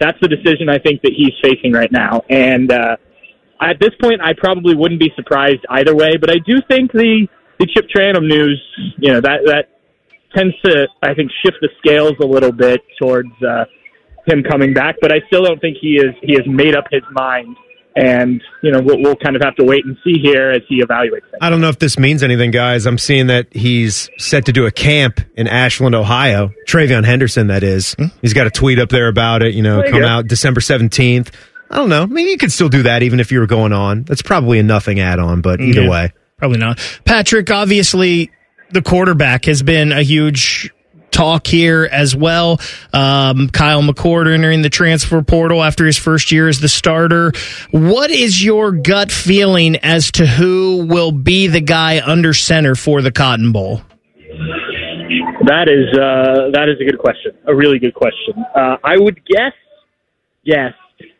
[0.00, 2.22] That's the decision I think that he's facing right now.
[2.30, 2.96] And uh,
[3.60, 6.16] at this point, I probably wouldn't be surprised either way.
[6.18, 7.26] But I do think the
[7.58, 8.60] the Chip Trayanum news,
[8.96, 9.68] you know, that that
[10.34, 13.64] tends to I think shift the scales a little bit towards uh,
[14.26, 14.96] him coming back.
[15.00, 17.56] But I still don't think he is he has made up his mind.
[17.96, 20.80] And you know, we'll, we'll kind of have to wait and see here as he
[20.80, 21.38] evaluates things.
[21.40, 22.86] I don't know if this means anything, guys.
[22.86, 26.50] I'm seeing that he's set to do a camp in Ashland, Ohio.
[26.68, 27.94] TreVeyon Henderson, that is.
[27.94, 28.06] Hmm?
[28.22, 30.06] He's got a tweet up there about it, you know, There come go.
[30.08, 31.34] out December 17th.
[31.68, 32.06] I don't know.
[32.06, 34.04] Maybe you could still do that even if you were going on.
[34.04, 35.90] That's probably a nothing add on, but either Yeah.
[35.90, 36.12] way.
[36.38, 36.78] Probably not.
[37.04, 38.30] Patrick, obviously,
[38.70, 40.70] the quarterback has been a huge
[41.10, 42.60] talk here as well.
[42.92, 47.32] Um, Kyle McCord entering the transfer portal after his first year as the starter.
[47.70, 53.02] What is your gut feeling as to who will be the guy under center for
[53.02, 53.82] the Cotton Bowl?
[55.46, 58.34] That is uh, that is a good question, a really good question.
[58.54, 59.52] Uh, I would guess
[60.44, 60.74] guess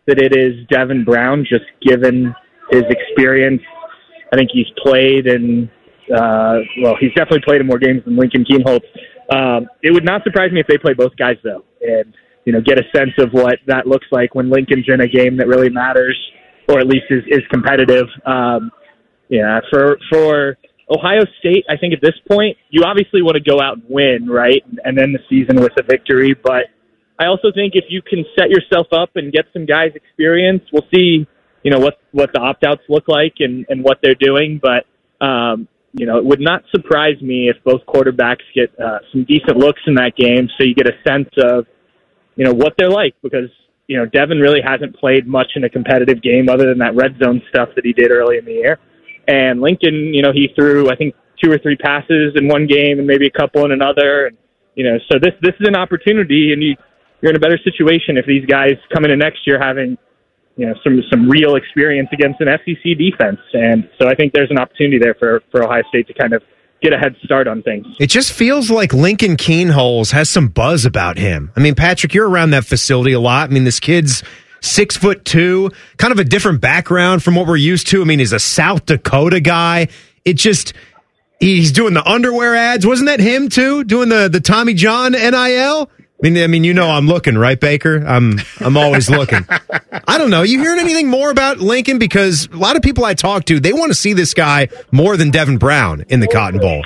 [0.07, 2.35] that it is Devin Brown, just given
[2.70, 3.62] his experience.
[4.33, 5.70] I think he's played in
[6.14, 8.81] uh, well, he's definitely played in more games than Lincoln Kienholz.
[9.30, 12.14] Um, it would not surprise me if they play both guys though, and
[12.44, 15.36] you know get a sense of what that looks like when Lincoln's in a game
[15.36, 16.18] that really matters,
[16.68, 18.06] or at least is, is competitive.
[18.26, 18.70] Um,
[19.28, 20.56] yeah, for for
[20.90, 24.26] Ohio State, I think at this point, you obviously want to go out and win,
[24.28, 24.62] right?
[24.84, 26.34] And end the season with a victory.
[26.34, 26.64] But
[27.18, 30.86] I also think if you can set yourself up and get some guys experience, we'll
[30.92, 31.28] see,
[31.62, 34.60] you know, what, what the opt outs look like and, and what they're doing.
[34.60, 34.84] But,
[35.24, 39.57] um, you know, it would not surprise me if both quarterbacks get uh, some decent
[39.57, 41.66] looks in that game so you get a sense of,
[42.37, 43.50] you know, what they're like because,
[43.88, 47.16] you know, Devin really hasn't played much in a competitive game other than that red
[47.22, 48.79] zone stuff that he did early in the year.
[49.26, 52.98] And Lincoln, you know, he threw I think two or three passes in one game
[52.98, 54.26] and maybe a couple in another.
[54.26, 54.37] And
[54.74, 56.76] you know, so this this is an opportunity, and you
[57.20, 59.98] you're in a better situation if these guys come into next year having
[60.61, 63.40] you know some some real experience against an SEC defense.
[63.55, 66.42] And so I think there's an opportunity there for for Ohio State to kind of
[66.83, 67.87] get a head start on things.
[67.99, 71.51] It just feels like Lincoln Kienholz has some buzz about him.
[71.57, 73.49] I mean, Patrick, you're around that facility a lot.
[73.49, 74.23] I mean, this kid's
[74.61, 78.03] six foot two, kind of a different background from what we're used to.
[78.03, 79.88] I mean, he's a South Dakota guy.
[80.27, 80.75] It just
[81.38, 82.87] he's doing the underwear ads.
[82.87, 83.83] Wasn't that him too?
[83.85, 85.90] Doing the the Tommy John NIL?
[86.22, 88.04] I mean, I mean, you know, I'm looking, right, Baker?
[88.06, 89.46] I'm, I'm always looking.
[90.06, 90.42] I don't know.
[90.42, 91.98] You hearing anything more about Lincoln?
[91.98, 95.16] Because a lot of people I talk to, they want to see this guy more
[95.16, 96.85] than Devin Brown in the Cotton Bowl.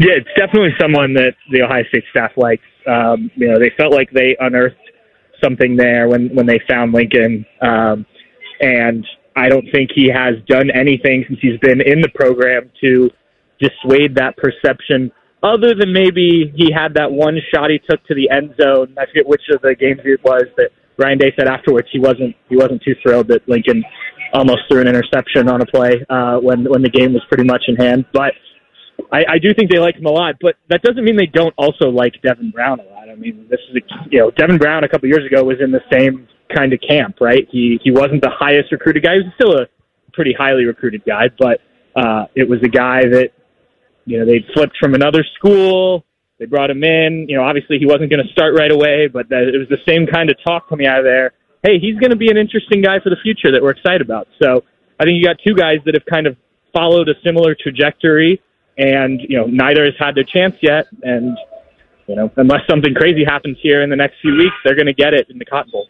[0.00, 2.62] Yeah, it's definitely someone that the Ohio State staff likes.
[2.86, 4.76] Um, you know, they felt like they unearthed
[5.42, 8.06] something there when when they found Lincoln, um,
[8.60, 9.06] and
[9.36, 13.10] I don't think he has done anything since he's been in the program to
[13.60, 15.10] dissuade that perception.
[15.42, 18.94] Other than maybe he had that one shot he took to the end zone.
[18.98, 22.34] I forget which of the games it was that Ryan Day said afterwards he wasn't
[22.48, 23.84] he wasn't too thrilled that Lincoln
[24.34, 27.62] almost threw an interception on a play uh, when when the game was pretty much
[27.68, 28.04] in hand.
[28.12, 28.34] But
[29.12, 31.54] I, I do think they like him a lot, but that doesn't mean they don't
[31.56, 33.08] also like Devin Brown a lot.
[33.08, 35.70] I mean, this is a, you know Devin Brown a couple years ago was in
[35.70, 37.46] the same kind of camp, right?
[37.50, 39.14] He he wasn't the highest recruited guy.
[39.14, 39.66] He was still a
[40.12, 41.60] pretty highly recruited guy, but
[41.94, 43.30] uh, it was a guy that
[44.08, 46.04] you know they flipped from another school.
[46.38, 47.26] They brought him in.
[47.28, 49.82] You know, obviously he wasn't going to start right away, but that, it was the
[49.86, 51.32] same kind of talk coming out of there.
[51.62, 54.28] Hey, he's going to be an interesting guy for the future that we're excited about.
[54.40, 54.62] So
[55.00, 56.36] I think you got two guys that have kind of
[56.72, 58.40] followed a similar trajectory
[58.78, 60.86] and you know neither has had their chance yet.
[61.02, 61.36] And
[62.06, 64.94] you know, unless something crazy happens here in the next few weeks, they're going to
[64.94, 65.88] get it in the Cotton Bowl.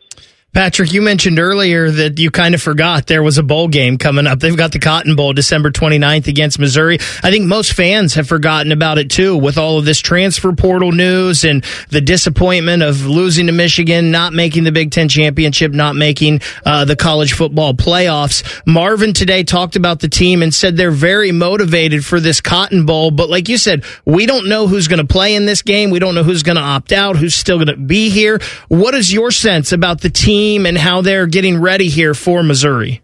[0.55, 4.27] Patrick, you mentioned earlier that you kind of forgot there was a bowl game coming
[4.27, 4.41] up.
[4.41, 6.97] They've got the Cotton Bowl December 29th against Missouri.
[7.23, 10.91] I think most fans have forgotten about it too with all of this transfer portal
[10.91, 15.97] news and the disappointment of losing to Michigan, not making the Big Ten championship, not
[15.97, 18.43] making uh, the college football playoffs.
[18.67, 23.11] Marvin today talked about the team and said they're very motivated for this Cotton Bowl.
[23.11, 25.91] But like you said, we don't know who's going to play in this game.
[25.91, 28.41] We don't know who's going to opt out, who's still going to be here.
[28.69, 30.38] What is your sense about the team?
[30.39, 33.03] Team and how they're getting ready here for Missouri?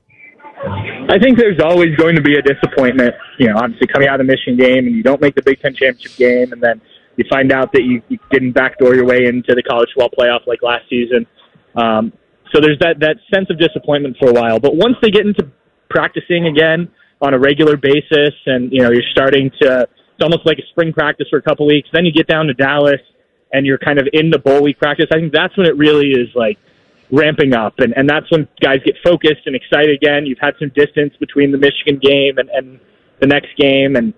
[1.09, 3.15] I think there's always going to be a disappointment.
[3.39, 5.61] You know, obviously coming out of the Michigan game and you don't make the Big
[5.61, 6.81] Ten championship game, and then
[7.17, 10.47] you find out that you, you didn't backdoor your way into the college football playoff
[10.47, 11.27] like last season.
[11.77, 12.13] Um,
[12.53, 14.59] so there's that that sense of disappointment for a while.
[14.61, 15.51] But once they get into
[15.91, 16.89] practicing again
[17.21, 20.93] on a regular basis, and you know you're starting to, it's almost like a spring
[20.93, 21.89] practice for a couple weeks.
[21.93, 23.03] Then you get down to Dallas,
[23.53, 25.07] and you're kind of in the bowl week practice.
[25.13, 26.59] I think that's when it really is like
[27.15, 30.27] ramping up, and and that's when guys get focused and excited again.
[30.27, 32.81] You've had some distance between the Michigan game and and
[33.21, 34.13] the next game, and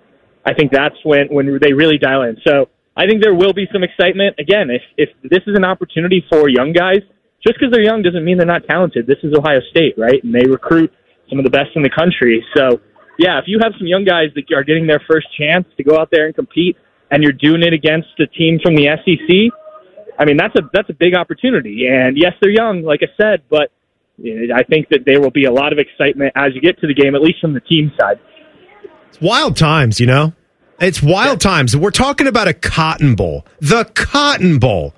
[0.44, 2.36] I think that's when when they really dial in.
[2.46, 4.70] So I think there will be some excitement again.
[4.70, 7.04] If if this is an opportunity for young guys,
[7.44, 9.06] just because they're young doesn't mean they're not talented.
[9.06, 10.22] This is Ohio State, right?
[10.24, 10.90] And they recruit
[11.28, 12.44] some of the best in the country.
[12.56, 12.80] So
[13.18, 15.98] yeah, if you have some young guys that are getting their first chance to go
[15.98, 16.76] out there and compete,
[17.10, 19.52] and you're doing it against a team from the SEC
[20.18, 21.86] I mean, that's a that's a big opportunity.
[21.86, 23.70] And yes, they're young, like I said, but
[24.18, 26.94] I think that there will be a lot of excitement as you get to the
[26.94, 28.18] game, at least from the team side.
[29.08, 30.32] It's wild times, you know.
[30.80, 31.50] It's wild yeah.
[31.50, 31.76] times.
[31.76, 34.94] We're talking about a Cotton Bowl, the Cotton Bowl,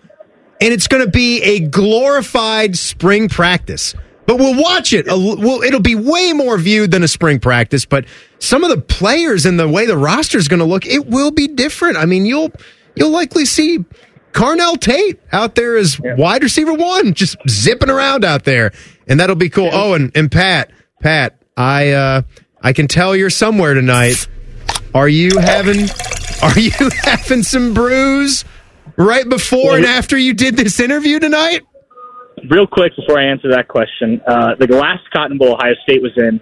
[0.60, 3.94] and it's going to be a glorified spring practice.
[4.26, 5.06] But we'll watch it.
[5.06, 7.86] Well, it'll be way more viewed than a spring practice.
[7.86, 8.04] But
[8.40, 11.30] some of the players and the way the roster is going to look, it will
[11.30, 11.96] be different.
[11.96, 12.52] I mean, you'll
[12.94, 13.84] you'll likely see
[14.32, 18.72] Carnell Tate out there as wide receiver one, just zipping around out there,
[19.06, 19.70] and that'll be cool.
[19.72, 22.22] Oh, and, and Pat, Pat, I uh,
[22.62, 24.28] I can tell you're somewhere tonight.
[24.94, 25.88] Are you having
[26.42, 26.70] Are you
[27.02, 28.44] having some brews
[28.96, 31.62] right before and after you did this interview tonight?
[32.48, 36.12] Real quick before I answer that question, uh, the last Cotton Bowl Ohio State was
[36.16, 36.40] in,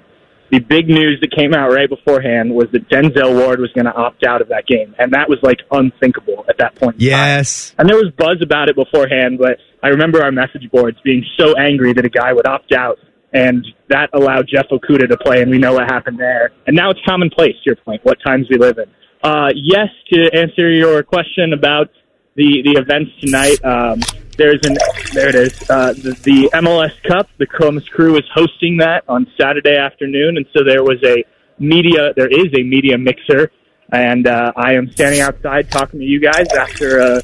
[0.50, 3.92] the big news that came out right beforehand was that Denzel Ward was going to
[3.92, 6.96] opt out of that game, and that was like unthinkable at that point.
[6.96, 7.02] in.
[7.02, 7.74] Yes.
[7.78, 11.54] And there was buzz about it beforehand, but I remember our message boards being so
[11.56, 12.98] angry that a guy would opt out,
[13.32, 16.52] and that allowed Jeff Okudah to play, and we know what happened there.
[16.66, 17.54] And now it's commonplace.
[17.64, 18.86] To your point, what times we live in.
[19.22, 21.90] Uh, yes, to answer your question about
[22.36, 23.58] the the events tonight.
[23.64, 24.00] Um,
[24.36, 24.76] there's an
[25.12, 25.70] there it is.
[25.70, 27.28] Uh, the, the MLS Cup.
[27.38, 31.24] The Columbus Crew is hosting that on Saturday afternoon, and so there was a
[31.58, 32.12] media.
[32.14, 33.50] There is a media mixer,
[33.92, 37.20] and uh, I am standing outside talking to you guys after uh,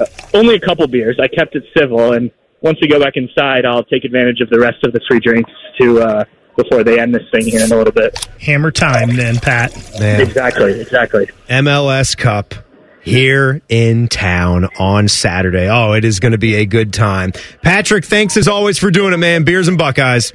[0.00, 1.18] uh, only a couple beers.
[1.20, 2.30] I kept it civil, and
[2.60, 5.50] once we go back inside, I'll take advantage of the rest of the free drinks
[5.80, 6.24] to uh,
[6.56, 8.28] before they end this thing here in a little bit.
[8.40, 9.72] Hammer time, then, Pat.
[10.00, 10.20] Man.
[10.20, 11.26] Exactly, exactly.
[11.48, 12.54] MLS Cup
[13.08, 15.68] here in town on Saturday.
[15.68, 17.32] Oh, it is going to be a good time.
[17.62, 19.44] Patrick, thanks as always for doing it, man.
[19.44, 20.32] Beers and Buckeyes.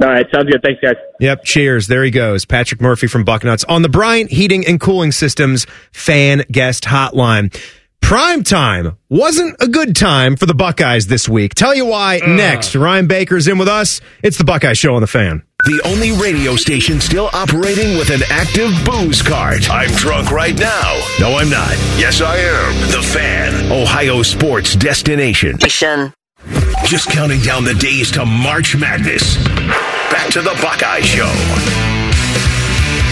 [0.00, 0.62] All right, sounds good.
[0.62, 0.94] Thanks, guys.
[1.18, 1.88] Yep, cheers.
[1.88, 2.44] There he goes.
[2.44, 7.52] Patrick Murphy from Bucknuts on the Bryant Heating and Cooling Systems fan guest hotline.
[8.00, 11.54] Prime time wasn't a good time for the Buckeyes this week.
[11.54, 12.76] Tell you why next.
[12.76, 14.00] Ryan Baker's in with us.
[14.22, 15.42] It's the Buckeye Show on the fan.
[15.64, 19.68] The only radio station still operating with an active booze cart.
[19.68, 21.02] I'm drunk right now.
[21.18, 21.72] No, I'm not.
[21.98, 22.90] Yes, I am.
[22.92, 25.58] The Fan, Ohio sports destination.
[26.84, 29.36] Just counting down the days to March Madness.
[30.12, 31.26] Back to the Buckeye Show.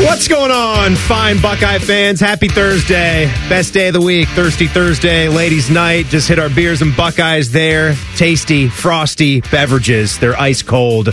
[0.05, 2.21] What's going on, fine Buckeye fans?
[2.21, 3.27] Happy Thursday.
[3.49, 6.07] Best day of the week, Thirsty Thursday, ladies' night.
[6.07, 7.97] Just hit our beers and Buckeyes there.
[8.15, 10.19] Tasty, frosty beverages.
[10.19, 11.09] They're ice cold.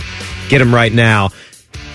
[0.48, 1.30] Get them right now.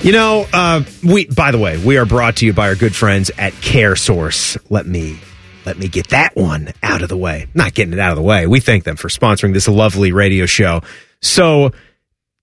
[0.01, 1.25] You know, uh, we.
[1.25, 4.57] By the way, we are brought to you by our good friends at CareSource.
[4.69, 5.19] Let me
[5.65, 7.47] let me get that one out of the way.
[7.53, 8.47] Not getting it out of the way.
[8.47, 10.81] We thank them for sponsoring this lovely radio show.
[11.21, 11.71] So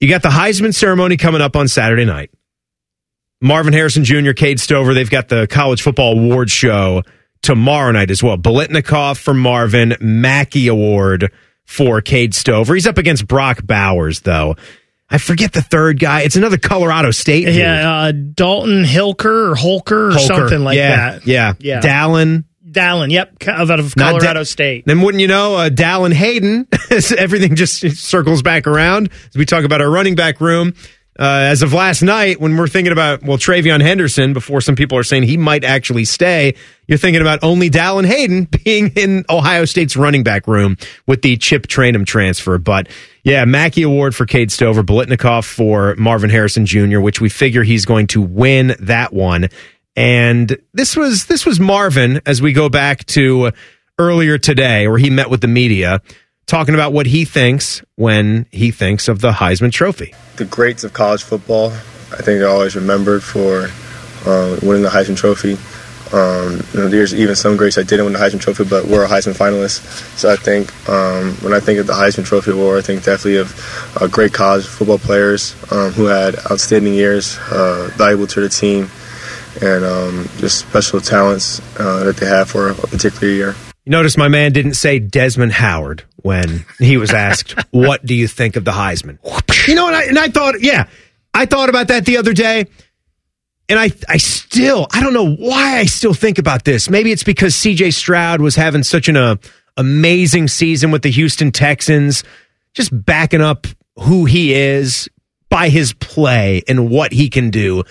[0.01, 2.31] you got the Heisman ceremony coming up on Saturday night.
[3.41, 7.03] Marvin Harrison Jr., Cade Stover, they've got the college football award show
[7.43, 8.37] tomorrow night as well.
[8.37, 11.33] Biletnikoff for Marvin, Mackey Award
[11.65, 12.75] for Cade Stover.
[12.75, 14.57] He's up against Brock Bowers, though.
[15.09, 16.23] I forget the third guy.
[16.23, 17.45] It's another Colorado State.
[17.47, 17.55] dude.
[17.57, 20.27] Yeah, uh, Dalton Hilker or Holker or Holker.
[20.27, 21.27] something like yeah, that.
[21.27, 21.81] Yeah, Yeah.
[21.81, 22.45] Dallin.
[22.69, 24.85] Dallin, yep, out of Colorado Da- State.
[24.87, 26.67] Then wouldn't you know, uh, Dallin Hayden,
[27.17, 30.75] everything just circles back around as we talk about our running back room.
[31.19, 34.99] Uh, as of last night, when we're thinking about, well, TreVeyon Henderson, before some people
[34.99, 36.55] are saying he might actually stay,
[36.87, 40.77] you're thinking about only Dallin Hayden being in Ohio State's running back room
[41.07, 42.59] with the Chip Trayanum transfer.
[42.59, 42.89] But
[43.23, 47.87] yeah, Mackey Award for Cade Stover, Biletnikoff for Marvin Harrison Jr., which we figure he's
[47.87, 49.49] going to win that one.
[49.97, 53.53] And this was this was Marvin as we go back to
[53.99, 56.03] earlier today, where he met with the media,
[56.47, 60.15] talking about what he thinks when he thinks of the Heisman Trophy.
[60.37, 61.71] the greats of college football.
[62.13, 63.69] I think they're always remembered for
[64.27, 65.59] um, winning the Heisman Trophy.
[66.13, 69.05] Um, you know, there's even some greats that didn't win the Heisman Trophy, but were
[69.05, 69.81] a Heisman finalist.
[70.17, 73.39] So I think um, when I think of the Heisman Trophy award, I think definitely
[73.39, 78.49] of uh, great college football players um, who had outstanding years, uh, valuable to the
[78.49, 78.89] team,
[79.61, 83.57] and um, just special talents uh, that they have for a particular year.
[83.85, 88.29] You notice my man didn't say Desmond Howard when he was asked, "What do you
[88.29, 89.19] think of the Heisman?"
[89.67, 90.89] You know, and I, and I thought, yeah,
[91.33, 92.67] I thought about that the other day,
[93.69, 96.91] and I, I still, I don't know why I still think about this.
[96.91, 97.93] Maybe it's because C.J.
[97.93, 99.37] Stroud was having such an uh,
[99.77, 102.23] amazing season with the Houston Texans,
[102.75, 105.09] just backing up who he is
[105.49, 107.83] by his play and what he can do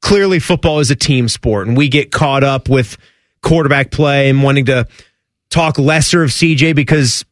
[0.00, 2.96] clearly football is a team sport and we get caught up with
[3.42, 4.86] quarterback play and wanting to
[5.50, 7.24] talk lesser of CJ because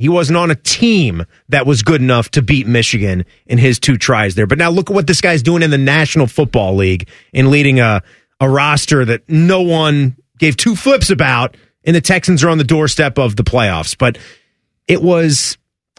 [0.00, 3.98] he wasn't on a team that was good enough to beat Michigan in his two
[3.98, 4.46] tries there.
[4.46, 7.80] But now look at what this guy's doing in the National Football League and leading
[7.80, 8.02] a,
[8.40, 12.64] a roster that no one gave two flips about and the Texans are on the
[12.64, 13.94] doorstep of the playoffs.
[13.96, 14.16] But
[14.88, 15.58] it was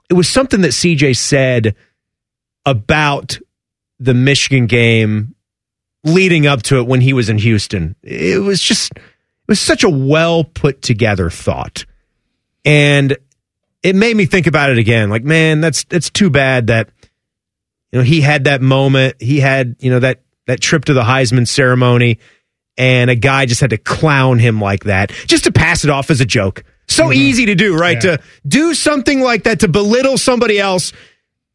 [0.10, 1.76] it was something that CJ said
[2.66, 3.38] about
[3.99, 5.36] the Michigan game
[6.04, 7.95] leading up to it when he was in Houston.
[8.02, 9.02] It was just it
[9.47, 11.86] was such a well put together thought.
[12.66, 13.16] And
[13.84, 15.10] it made me think about it again.
[15.10, 16.90] Like, man, that's it's too bad that
[17.92, 19.16] you know he had that moment.
[19.22, 22.20] He had, you know, that that trip to the Heisman ceremony
[22.78, 26.10] and a guy just had to clown him like that, just to pass it off
[26.10, 26.64] as a joke.
[26.88, 27.14] So Mm-hmm.
[27.14, 28.00] easy to do, right?
[28.02, 30.92] To do something like that to belittle somebody else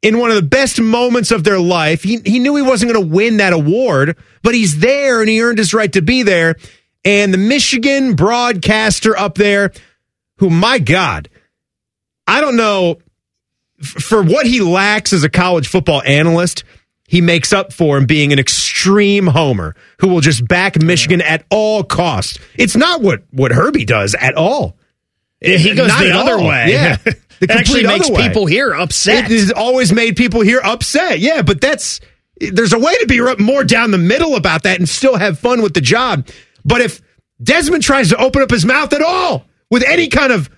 [0.02, 2.02] in one of the best moments of their life.
[2.02, 5.42] He, he knew he wasn't going to win that award, but he's there and he
[5.42, 6.56] earned his right to be there.
[7.04, 9.72] And the Michigan broadcaster up there,
[10.38, 11.28] who, my God,
[12.36, 12.98] I don't know,
[13.82, 16.64] for what he lacks as a college football analyst,
[17.08, 21.46] he makes up for in being an extreme homer who will just back Michigan at
[21.50, 22.38] all costs.
[22.56, 24.76] It's not what, what Herbie does at all.
[25.40, 26.46] he goes Not the other all.
[26.46, 26.66] way.
[26.72, 26.98] Yeah.
[27.38, 28.26] The it actually makes way.
[28.28, 29.30] people here upset.
[29.30, 31.18] It has always made people here upset.
[31.18, 32.00] Yeah, but that's
[32.40, 35.60] there's a way to be more down the middle about that and still have fun
[35.60, 36.26] with the job.
[36.64, 37.02] But if
[37.42, 40.48] Desmond tries to open up his mouth at all with any kind of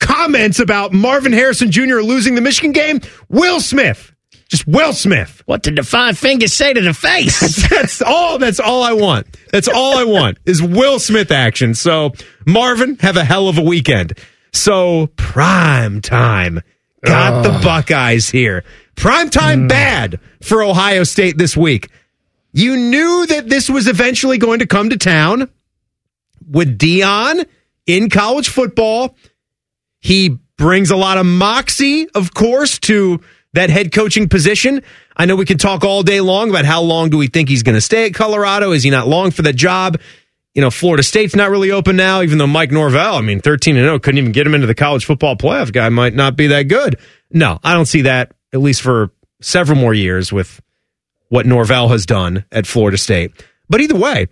[0.00, 2.00] comments about Marvin Harrison Jr.
[2.00, 4.12] losing the Michigan game, Will Smith,
[4.48, 5.42] just Will Smith.
[5.46, 7.68] what did the five fingers say to the face?
[7.70, 8.38] That's all.
[8.38, 9.26] That's all I want.
[9.50, 11.74] That's all I want is Will Smith action.
[11.74, 12.12] So
[12.46, 14.18] Marvin, have a hell of a weekend.
[14.52, 16.62] So prime time
[17.04, 18.64] got the Buckeyes here.
[18.94, 19.68] Prime time hmm.
[19.68, 21.88] bad for Ohio State this week.
[22.52, 25.50] You knew that this was eventually going to come to town
[26.48, 27.46] with Deion
[27.86, 29.16] in college football.
[30.06, 33.20] He brings a lot of moxie, of course, to
[33.54, 34.84] that head coaching position.
[35.16, 37.64] I know we can talk all day long about how long do we think he's
[37.64, 38.70] going to stay at Colorado?
[38.70, 39.98] Is he not long for that job?
[40.54, 43.76] You know, Florida State's not really open now, even though Mike Norvell, I mean, 13
[43.76, 45.72] and 0, couldn't even get him into the college football playoff.
[45.72, 47.00] Guy might not be that good.
[47.32, 50.62] No, I don't see that, at least for several more years with
[51.30, 53.32] what Norvell has done at Florida State.
[53.68, 54.28] But either way,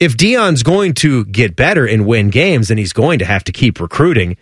[0.00, 3.52] if Deion's going to get better and win games, then he's going to have to
[3.52, 4.36] keep recruiting.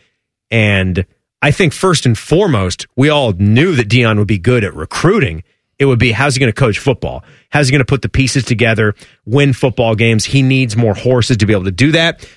[0.53, 1.05] And
[1.41, 5.43] I think first and foremost, we all knew that Deion would be good at recruiting.
[5.79, 7.25] It would be how's he going to coach football?
[7.51, 8.95] How's he going to put the pieces together,
[9.25, 10.27] win football games?
[10.27, 12.29] He needs more horses to be able to do that.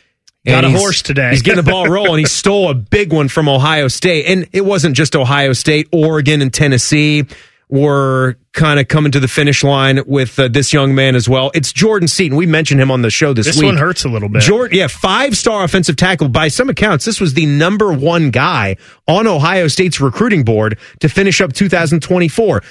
[0.45, 1.31] Got a horse today.
[1.31, 2.19] He's getting the ball rolling.
[2.19, 4.27] He stole a big one from Ohio State.
[4.27, 7.25] And it wasn't just Ohio State, Oregon and Tennessee
[7.69, 11.51] were kind of coming to the finish line with uh, this young man as well.
[11.53, 12.37] It's Jordan Seaton.
[12.37, 13.65] We mentioned him on the show this, this week.
[13.65, 14.41] one hurts a little bit.
[14.43, 16.29] Jordan, yeah, five star offensive tackle.
[16.29, 21.09] By some accounts, this was the number one guy on Ohio State's recruiting board to
[21.09, 22.61] finish up 2024.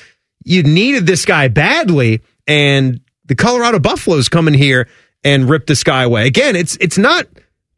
[0.44, 4.88] You needed this guy badly, and the Colorado Buffaloes come in here
[5.24, 6.26] and rip this guy away.
[6.26, 7.26] Again, it's it's not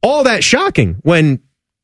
[0.02, 1.40] all that shocking when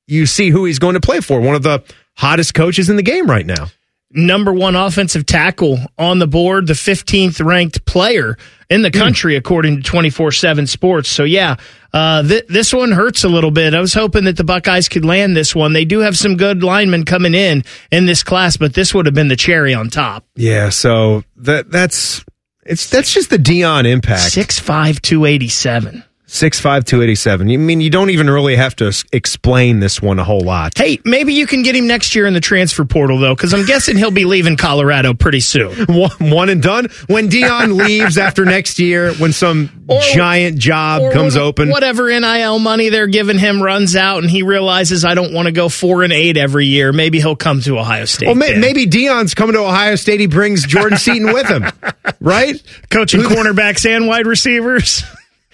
[0.07, 1.41] you see who he's going to play for.
[1.41, 1.83] One of the
[2.17, 3.69] hottest coaches in the game right now.
[4.15, 8.37] Number one offensive tackle on the board, the 15th ranked player
[8.69, 11.09] in the country, according to 24 7 Sports.
[11.09, 11.57] So, yeah,
[11.93, 13.75] uh, th- this one hurts a little bit.
[13.75, 15.73] I was hoping that the Buckeyes could land this one.
[15.73, 19.15] They do have some good linemen coming in in this class, but this would have
[19.15, 20.25] been the cherry on top.
[20.37, 22.25] Yeah, so that that's
[22.65, 24.31] it's that's just the Deion impact.
[24.33, 26.05] Six five two eighty seven.
[26.33, 30.77] You mean you don't even really have to explain this one a whole lot.
[30.79, 33.67] Hey, maybe you can get him next year in the transfer portal, though, because I'm
[33.67, 35.73] guessing he'll be leaving Colorado pretty soon.
[35.93, 36.87] One, one and done.
[37.07, 42.09] When Deion leaves after next year, when some Or- giant job comes what- open, Whatever
[42.09, 45.69] NIL money they're giving him runs out, and he realizes I don't want to go
[45.69, 46.93] four and eight every year.
[46.93, 48.27] Maybe he'll come to Ohio State.
[48.27, 50.19] well, may, maybe Deion's coming to Ohio State.
[50.21, 51.67] He brings Jordan Seaton with him,
[52.21, 52.61] right?
[52.91, 55.05] coaching cornerbacks and wide receivers.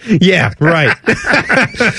[0.08, 0.96] Yeah, right.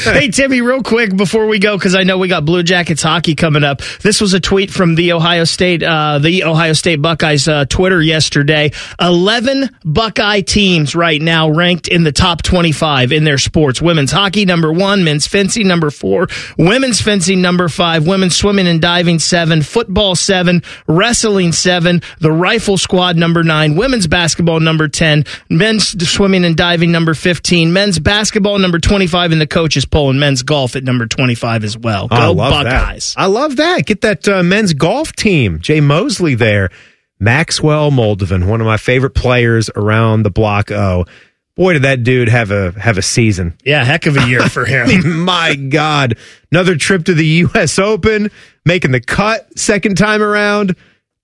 [0.04, 3.36] hey, Timmy, real quick before we go, because I know we got Blue Jackets hockey
[3.36, 3.82] coming up.
[4.02, 8.02] This was a tweet from the Ohio State, uh, the Ohio State Buckeyes uh, Twitter
[8.02, 8.72] yesterday.
[9.00, 13.80] Eleven Buckeye teams right now ranked in the top twenty-five in their sports.
[13.82, 18.82] Women's hockey number one, men's fencing number four, women's fencing number five, women's swimming and
[18.82, 25.26] diving seven, football seven, wrestling seven, the rifle squad number nine, women's basketball number ten,
[25.50, 30.20] men's swimming and diving number fifteen, men's basketball number twenty-five in the coaches poll, and
[30.20, 32.08] men's golf at number twenty-five as well.
[32.08, 33.14] Go I love Buckeyes!
[33.14, 33.22] that.
[33.22, 33.86] I love that.
[33.86, 35.60] Get that uh, men's golf team.
[35.60, 36.70] Jay Moseley there.
[37.20, 40.72] Maxwell Moldovan, one of my favorite players around the block.
[40.72, 41.06] Oh,
[41.56, 43.58] boy, did that dude have a have a season.
[43.66, 45.20] Yeah, heck of a year for him.
[45.26, 46.18] My God.
[46.52, 47.78] Another trip to the U.S.
[47.78, 48.32] Open,
[48.66, 50.76] making the cut second time around.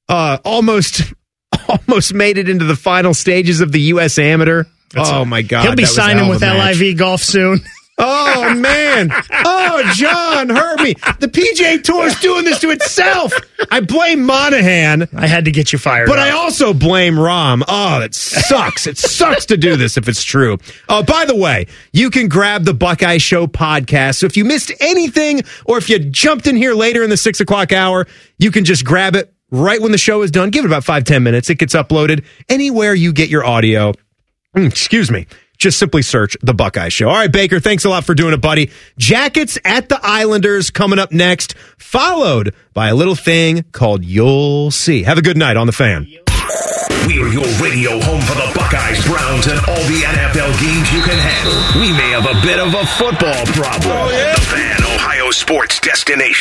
[0.10, 1.02] Uh, almost,
[1.70, 4.20] almost made it into the final stages of the U.S.
[4.20, 4.66] Amateur.
[4.96, 5.64] Oh, my God.
[5.64, 6.80] He'll be that was a hell signing with match.
[6.80, 7.60] LIV Golf soon.
[7.98, 9.10] Oh, man.
[9.32, 10.96] Oh, Jon, hurt me.
[11.22, 13.32] The PGA Tour is doing this to itself.
[13.72, 15.08] I blame Monahan.
[15.16, 16.08] I had to get you fired.
[16.10, 16.26] But up.
[16.26, 17.64] I also blame Rahm.
[17.66, 18.86] Oh, it sucks.
[18.86, 20.58] it sucks to do this if it's true.
[20.90, 24.16] Uh, by the way, you can grab the Buckeye Show podcast.
[24.16, 27.40] So if you missed anything or if you jumped in here later in the six
[27.40, 30.50] o'clock hour, you can just grab it right when the show is done.
[30.50, 31.50] Give it about five, ten minutes.
[31.50, 33.94] It gets uploaded anywhere you get your audio.
[34.56, 35.28] Mm, excuse me.
[35.58, 37.08] Just simply search The Buckeye Show.
[37.08, 38.72] All right, Baker, thanks a lot for doing it, buddy.
[38.98, 45.04] Jackets at the Islanders coming up next, followed by a little thing called You'll See.
[45.04, 46.08] Have a good night on The Fan.
[47.08, 51.18] We're your radio home for the Buckeyes, Browns, and all the NFL games you can
[51.18, 51.82] handle.
[51.82, 53.92] We may have a bit of a football problem.
[53.96, 54.34] Oh, yeah.
[54.36, 56.34] The Fan, Ohio sports destination.